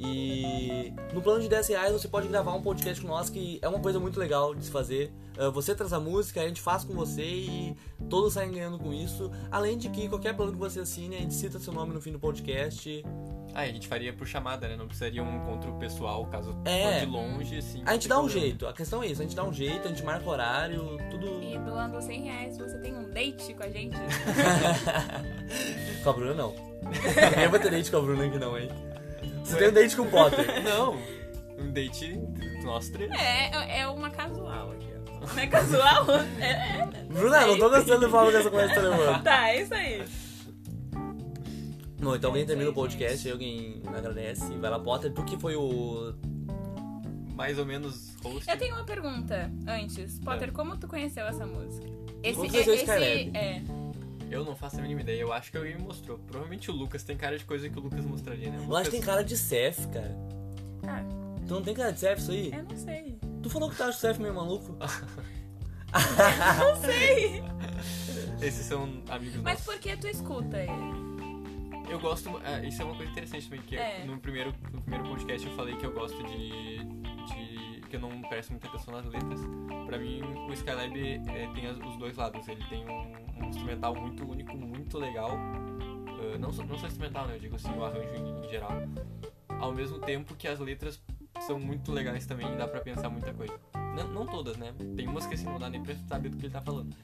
E 0.03 0.93
no 1.13 1.21
plano 1.21 1.41
de 1.41 1.47
10 1.47 1.67
reais 1.69 1.93
você 1.93 2.07
pode 2.07 2.27
gravar 2.27 2.53
um 2.53 2.61
podcast 2.61 2.99
com 3.01 3.07
nós, 3.07 3.29
que 3.29 3.59
é 3.61 3.69
uma 3.69 3.79
coisa 3.79 3.99
muito 3.99 4.19
legal 4.19 4.55
de 4.55 4.65
se 4.65 4.71
fazer. 4.71 5.13
Ah, 5.37 5.49
Você 5.49 5.75
traz 5.75 5.93
a 5.93 5.99
música, 5.99 6.41
a 6.41 6.47
gente 6.47 6.59
faz 6.59 6.83
com 6.83 6.93
você 6.93 7.21
e 7.23 7.75
todos 8.09 8.33
saem 8.33 8.51
ganhando 8.51 8.79
com 8.79 8.91
isso. 8.91 9.29
Além 9.51 9.77
de 9.77 9.89
que 9.89 10.09
qualquer 10.09 10.35
plano 10.35 10.51
que 10.53 10.57
você 10.57 10.79
assine, 10.79 11.15
a 11.15 11.19
gente 11.19 11.35
cita 11.35 11.59
seu 11.59 11.71
nome 11.71 11.93
no 11.93 12.01
fim 12.01 12.11
do 12.11 12.19
podcast. 12.19 13.03
Ah, 13.53 13.67
e 13.67 13.69
a 13.69 13.73
gente 13.73 13.87
faria 13.87 14.11
por 14.13 14.25
chamada, 14.25 14.67
né? 14.67 14.75
Não 14.75 14.87
precisaria 14.87 15.21
um 15.21 15.35
encontro 15.37 15.71
pessoal, 15.73 16.25
caso 16.27 16.55
É. 16.65 16.99
for 17.01 17.05
de 17.05 17.11
longe, 17.11 17.57
assim. 17.57 17.83
A 17.85 17.93
gente 17.93 18.07
dá 18.07 18.17
um 18.17 18.21
problema. 18.23 18.45
jeito, 18.47 18.67
a 18.67 18.73
questão 18.73 19.03
é 19.03 19.07
isso, 19.07 19.21
a 19.21 19.25
gente 19.25 19.35
dá 19.35 19.43
um 19.43 19.53
jeito, 19.53 19.85
a 19.85 19.89
gente 19.89 20.03
marca 20.03 20.27
horário, 20.29 20.97
tudo. 21.11 21.27
E 21.43 21.57
doando 21.59 22.01
100 22.01 22.21
reais, 22.23 22.57
você 22.57 22.77
tem 22.79 22.95
um 22.97 23.09
date 23.11 23.53
com 23.53 23.63
a 23.63 23.69
gente. 23.69 23.97
com 26.03 26.09
a 26.09 26.13
Bruna 26.13 26.33
não. 26.33 26.53
Ninguém 26.81 27.47
vai 27.49 27.59
ter 27.59 27.69
date 27.71 27.91
com 27.91 27.97
a 27.97 28.01
Bruna 28.01 28.25
aqui 28.25 28.39
não, 28.39 28.57
hein? 28.57 28.69
Você 29.43 29.57
tem 29.57 29.69
um 29.69 29.73
date 29.73 29.95
com 29.95 30.03
o 30.03 30.09
Potter. 30.09 30.45
Não, 30.63 30.97
um 31.57 31.71
date 31.71 32.19
nós 32.63 32.89
três. 32.89 33.11
É, 33.11 33.79
é 33.81 33.87
uma 33.87 34.09
casual 34.09 34.71
aqui, 34.71 34.87
ó. 34.95 35.25
Não 35.33 35.39
é 35.39 35.47
casual? 35.47 36.05
É, 36.39 36.51
é. 36.51 36.89
Bruna, 37.11 37.45
não 37.45 37.57
tô 37.59 37.69
gostando 37.69 38.01
da 38.01 38.09
forma 38.09 38.31
que 38.31 38.37
essa 38.37 38.49
conversa 38.49 38.75
tá 38.75 38.81
levando. 38.81 39.23
Tá, 39.23 39.49
é 39.49 39.61
isso 39.61 39.73
aí. 39.73 40.03
Não, 41.99 42.15
então 42.15 42.29
alguém 42.29 42.43
É 42.43 42.45
termina 42.47 42.69
o 42.69 42.73
podcast, 42.73 43.27
aí 43.27 43.31
alguém 43.31 43.81
agradece, 43.85 44.45
vai 44.57 44.71
lá, 44.71 44.79
Potter. 44.79 45.13
Tu 45.13 45.23
que 45.23 45.37
foi 45.37 45.55
o. 45.55 46.13
Mais 47.35 47.57
ou 47.59 47.65
menos 47.65 48.15
host. 48.23 48.49
Eu 48.49 48.57
tenho 48.57 48.75
uma 48.75 48.83
pergunta 48.85 49.51
antes. 49.67 50.19
Potter, 50.19 50.49
É. 50.49 50.51
como 50.51 50.77
tu 50.77 50.87
conheceu 50.87 51.25
essa 51.25 51.45
música? 51.45 51.87
Esse, 52.23 52.37
Como 52.37 52.49
conheceu 52.49 52.73
esse, 52.73 52.83
Skylab? 52.83 53.31
é. 53.37 53.61
Eu 54.31 54.45
não 54.45 54.55
faço 54.55 54.77
a 54.79 54.81
mínima 54.81 55.01
ideia. 55.01 55.19
Eu 55.21 55.31
acho 55.33 55.51
que 55.51 55.57
alguém 55.57 55.75
me 55.75 55.83
mostrou. 55.83 56.17
Provavelmente 56.19 56.71
o 56.71 56.73
Lucas 56.73 57.03
tem 57.03 57.17
cara 57.17 57.37
de 57.37 57.43
coisa 57.45 57.69
que 57.69 57.77
o 57.77 57.81
Lucas 57.81 58.05
mostraria, 58.05 58.49
né? 58.49 58.57
O 58.59 58.61
Eu 58.61 58.67
Lucas- 58.69 58.85
que 58.85 58.91
tem 58.91 59.01
cara 59.01 59.23
de 59.23 59.35
Seth, 59.37 59.87
cara. 59.91 60.15
Ah, 60.87 61.03
Tu 61.47 61.53
não 61.53 61.61
tem 61.61 61.73
cara 61.75 61.91
de 61.91 61.99
Seth 61.99 62.19
isso 62.19 62.31
aí? 62.31 62.51
eu 62.53 62.63
não 62.63 62.77
sei. 62.77 63.19
Tu 63.43 63.49
falou 63.49 63.69
que 63.69 63.75
tu 63.75 63.83
acha 63.83 63.97
o 63.97 63.99
Seth 64.01 64.17
meio 64.19 64.33
maluco? 64.33 64.77
Não 65.93 66.75
sei. 66.81 67.43
Esses 68.41 68.65
são 68.65 68.83
amigos 69.09 69.35
Mas 69.41 69.53
nossos. 69.59 69.65
por 69.65 69.77
que 69.79 69.97
tu 69.97 70.07
escuta 70.07 70.57
ele? 70.57 71.11
Eu 71.89 71.99
gosto. 71.99 72.29
ah, 72.45 72.59
isso 72.65 72.81
é 72.81 72.85
uma 72.85 72.95
coisa 72.95 73.11
interessante 73.11 73.49
também, 73.49 73.61
que 73.63 73.75
É. 73.75 74.05
no, 74.05 74.17
primeiro, 74.17 74.53
no 74.71 74.81
primeiro 74.81 75.09
podcast 75.09 75.45
eu 75.45 75.53
falei 75.55 75.75
que 75.75 75.85
eu 75.85 75.91
gosto 75.91 76.17
de. 76.23 76.79
De 77.91 77.97
que 77.97 77.97
eu 77.97 77.99
não 77.99 78.21
presto 78.21 78.51
muita 78.51 78.67
atenção 78.67 78.93
nas 78.93 79.05
letras. 79.05 79.39
Pra 79.85 79.97
mim, 79.97 80.21
o 80.21 80.53
Skylab 80.53 80.97
é, 80.97 81.47
tem 81.53 81.69
os 81.69 81.97
dois 81.97 82.15
lados. 82.15 82.47
Ele 82.47 82.63
tem 82.69 82.87
um, 82.87 83.43
um 83.43 83.49
instrumental 83.49 83.93
muito 83.93 84.23
único, 84.29 84.55
muito 84.55 84.97
legal. 84.97 85.31
Ah, 85.31 86.37
não, 86.39 86.53
só, 86.53 86.63
não 86.63 86.77
só 86.77 86.87
instrumental, 86.87 87.27
né? 87.27 87.35
Eu 87.35 87.39
digo 87.39 87.55
assim, 87.55 87.71
o 87.71 87.83
arranjo 87.83 88.15
em, 88.15 88.45
em 88.45 88.49
geral. 88.49 88.71
Ao 89.59 89.73
mesmo 89.73 89.99
tempo 89.99 90.35
que 90.35 90.47
as 90.47 90.59
letras 90.59 91.01
são 91.41 91.59
muito 91.59 91.91
legais 91.91 92.25
também 92.25 92.51
e 92.51 92.55
dá 92.55 92.67
pra 92.67 92.79
pensar 92.79 93.09
muita 93.09 93.33
coisa. 93.33 93.53
Não, 93.95 94.07
não 94.07 94.25
todas, 94.25 94.55
né? 94.57 94.73
Tem 94.95 95.07
umas 95.07 95.25
que 95.25 95.33
assim, 95.33 95.45
não 95.45 95.59
dá 95.59 95.69
nem 95.69 95.83
pra 95.83 95.93
saber 96.07 96.29
do 96.29 96.37
que 96.37 96.45
ele 96.45 96.53
tá 96.53 96.61
falando. 96.61 96.95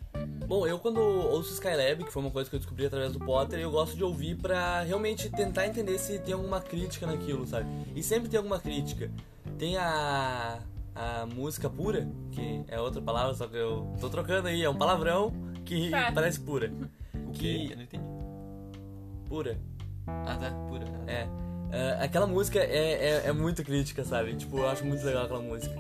Bom, 0.48 0.66
eu 0.66 0.80
quando 0.80 1.02
ouço 1.02 1.54
Skylab, 1.54 2.06
que 2.06 2.12
foi 2.12 2.22
uma 2.22 2.32
coisa 2.32 2.50
que 2.50 2.56
eu 2.56 2.60
descobri 2.60 2.86
através 2.86 3.12
do 3.12 3.20
Potter, 3.20 3.60
eu 3.60 3.70
gosto 3.70 3.98
de 3.98 4.04
ouvir 4.04 4.36
pra 4.38 4.82
realmente 4.82 5.30
tentar 5.30 5.68
entender 5.68 5.98
se 5.98 6.20
tem 6.20 6.34
alguma 6.34 6.62
crítica 6.62 7.06
naquilo, 7.06 7.46
sabe? 7.46 7.68
E 7.94 8.02
sempre 8.02 8.30
tem 8.30 8.38
alguma 8.38 8.60
crítica. 8.60 9.12
Tem 9.58 9.76
a 9.76 10.60
a 10.98 11.26
música 11.26 11.70
pura, 11.70 12.08
que 12.32 12.64
é 12.68 12.80
outra 12.80 13.02
palavra, 13.02 13.34
só 13.36 13.48
que 13.48 13.56
eu 13.58 13.94
tô 14.00 14.10
trocando 14.10 14.48
aí, 14.48 14.64
é 14.64 14.70
um 14.70 14.76
palavrão 14.76 15.32
que 15.64 15.90
Tá. 15.92 16.12
parece 16.12 16.40
pura. 16.40 16.72
O 17.14 17.32
Que-? 17.32 17.72
Eu 17.72 17.78
não 17.78 17.84
entendi. 17.84 18.04
Pura. 19.28 19.58
Ah, 20.08 20.38
tá. 20.40 20.52
Pura. 20.70 20.86
É. 21.08 21.28
É, 21.70 21.98
aquela 22.02 22.26
música 22.26 22.60
é, 22.60 22.94
é, 22.94 23.22
é 23.28 23.32
muito 23.34 23.62
crítica, 23.64 24.04
sabe? 24.06 24.34
Tipo, 24.36 24.60
eu 24.60 24.70
acho 24.70 24.86
muito 24.86 25.04
legal 25.06 25.26
aquela 25.26 25.42
música. 25.42 25.76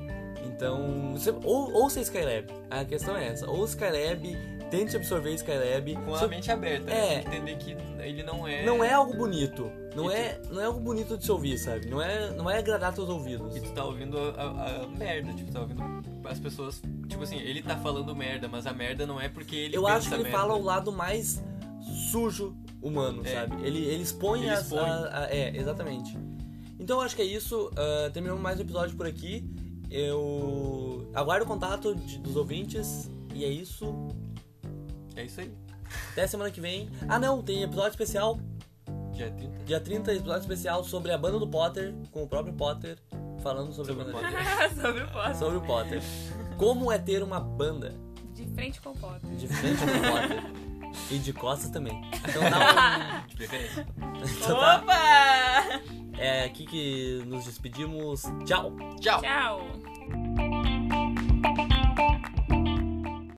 Então, 0.45 1.13
você, 1.13 1.31
ou, 1.43 1.71
ouça 1.73 2.01
Skylab. 2.01 2.47
A 2.69 2.83
questão 2.83 3.15
é 3.15 3.27
essa. 3.29 3.49
Ouça 3.49 3.73
Skylab, 3.77 4.27
tente 4.69 4.95
absorver 4.95 5.33
Skylab. 5.35 5.95
Com 6.05 6.15
a 6.15 6.19
Só- 6.19 6.27
mente 6.27 6.51
aberta, 6.51 6.91
É. 6.91 7.15
né? 7.17 7.21
Tem 7.21 7.23
que 7.23 7.37
entender 7.37 7.55
que 7.57 8.01
ele 8.03 8.23
não 8.23 8.47
é... 8.47 8.65
Não 8.65 8.83
é 8.83 8.93
algo 8.93 9.13
bonito. 9.15 9.69
Não 9.95 10.11
E 10.11 10.15
é, 10.15 10.41
não 10.51 10.61
é 10.61 10.65
algo 10.65 10.79
bonito 10.79 11.17
de 11.17 11.23
se 11.25 11.31
ouvir, 11.31 11.57
sabe? 11.57 11.87
Não 11.87 12.01
é, 12.01 12.29
não 12.31 12.49
é 12.49 12.57
agradar 12.59 12.93
teus 12.93 13.09
ouvidos. 13.09 13.55
E 13.55 13.61
tu 13.61 13.71
tá 13.71 13.83
ouvindo 13.83 14.17
a, 14.17 14.31
a- 14.41 14.83
a 14.83 14.87
merda, 14.87 15.33
tipo, 15.33 15.51
tá 15.51 15.61
ouvindo 15.61 15.81
as 16.25 16.39
pessoas... 16.39 16.81
Tipo 17.07 17.23
assim, 17.23 17.37
ele 17.37 17.61
tá 17.63 17.75
falando 17.77 18.15
merda, 18.15 18.47
mas 18.47 18.67
a 18.67 18.73
merda 18.73 19.07
não 19.07 19.19
é 19.19 19.27
porque 19.29 19.55
ele 19.55 19.77
Eu 19.77 19.87
acho 19.87 20.07
que 20.09 20.13
ele 20.15 20.23
merda. 20.23 20.37
fala 20.37 20.53
o 20.55 20.61
lado 20.63 20.91
mais 20.91 21.41
sujo 22.11 22.55
humano, 22.81 23.21
É. 23.25 23.33
sabe? 23.33 23.65
Ele, 23.65 23.79
ele 23.85 24.03
expõe, 24.03 24.41
Ele 24.41 24.49
as- 24.51 24.63
expõe. 24.63 24.79
a- 24.81 25.23
a- 25.23 25.27
É, 25.35 25.55
exatamente. 25.57 26.15
Então 26.79 26.97
eu 26.99 27.01
acho 27.03 27.15
que 27.15 27.21
é 27.21 27.25
isso. 27.25 27.71
ah, 27.75 28.09
terminamos 28.11 28.41
mais 28.41 28.59
um 28.59 28.61
episódio 28.61 28.95
por 28.95 29.07
aqui. 29.07 29.43
Eu 29.89 31.09
aguardo 31.13 31.43
o 31.45 31.47
contato 31.47 31.95
de- 31.95 32.19
dos 32.19 32.35
ouvintes. 32.35 33.09
E 33.33 33.43
é 33.43 33.47
isso. 33.49 33.85
É 35.17 35.23
isso 35.25 35.41
aí. 35.41 35.51
Até 36.11 36.27
semana 36.27 36.51
que 36.51 36.61
vem. 36.61 36.89
Ah, 37.09 37.19
não, 37.19 37.41
tem 37.41 37.63
episódio 37.63 37.89
especial. 37.91 38.39
Dia 39.13 39.31
30. 39.31 39.63
Dia 39.65 39.79
30, 39.79 40.13
episódio 40.13 40.41
especial 40.41 40.83
sobre 40.83 41.11
a 41.11 41.17
banda 41.17 41.39
do 41.39 41.47
Potter, 41.47 41.93
com 42.11 42.23
o 42.23 42.27
próprio 42.27 42.53
Potter, 42.53 42.97
falando 43.41 43.73
sobre, 43.73 43.93
Sobre 43.93 44.03
a 44.03 44.07
o 44.07 44.21
banda 44.21 44.27
Potter. 44.27 44.75
Sobre 44.81 45.03
o 45.03 45.07
poste. 45.07 45.37
sobre 45.37 45.57
o 45.57 45.61
Potter. 45.61 46.01
Como 46.57 46.91
é 46.91 46.97
ter 46.99 47.23
uma 47.23 47.39
banda 47.39 47.95
De 48.33 48.45
frente 48.53 48.79
com 48.79 48.91
o 48.91 48.97
pote. 48.97 49.25
de 49.27 49.47
frente 49.47 49.77
pro 49.77 50.11
Potter. 50.11 50.67
E 51.11 51.17
de 51.19 51.33
costas 51.33 51.69
também. 51.69 52.01
Então 52.27 52.41
dá 52.49 53.25
De 53.27 53.35
preferência. 53.35 53.87
Então 53.97 54.59
tá. 54.59 54.77
Opa! 54.77 55.81
É 56.17 56.43
aqui 56.45 56.65
que 56.65 57.23
nos 57.25 57.45
despedimos. 57.45 58.23
Tchau! 58.45 58.73
Tchau! 58.99 59.21
Tchau! 59.21 60.46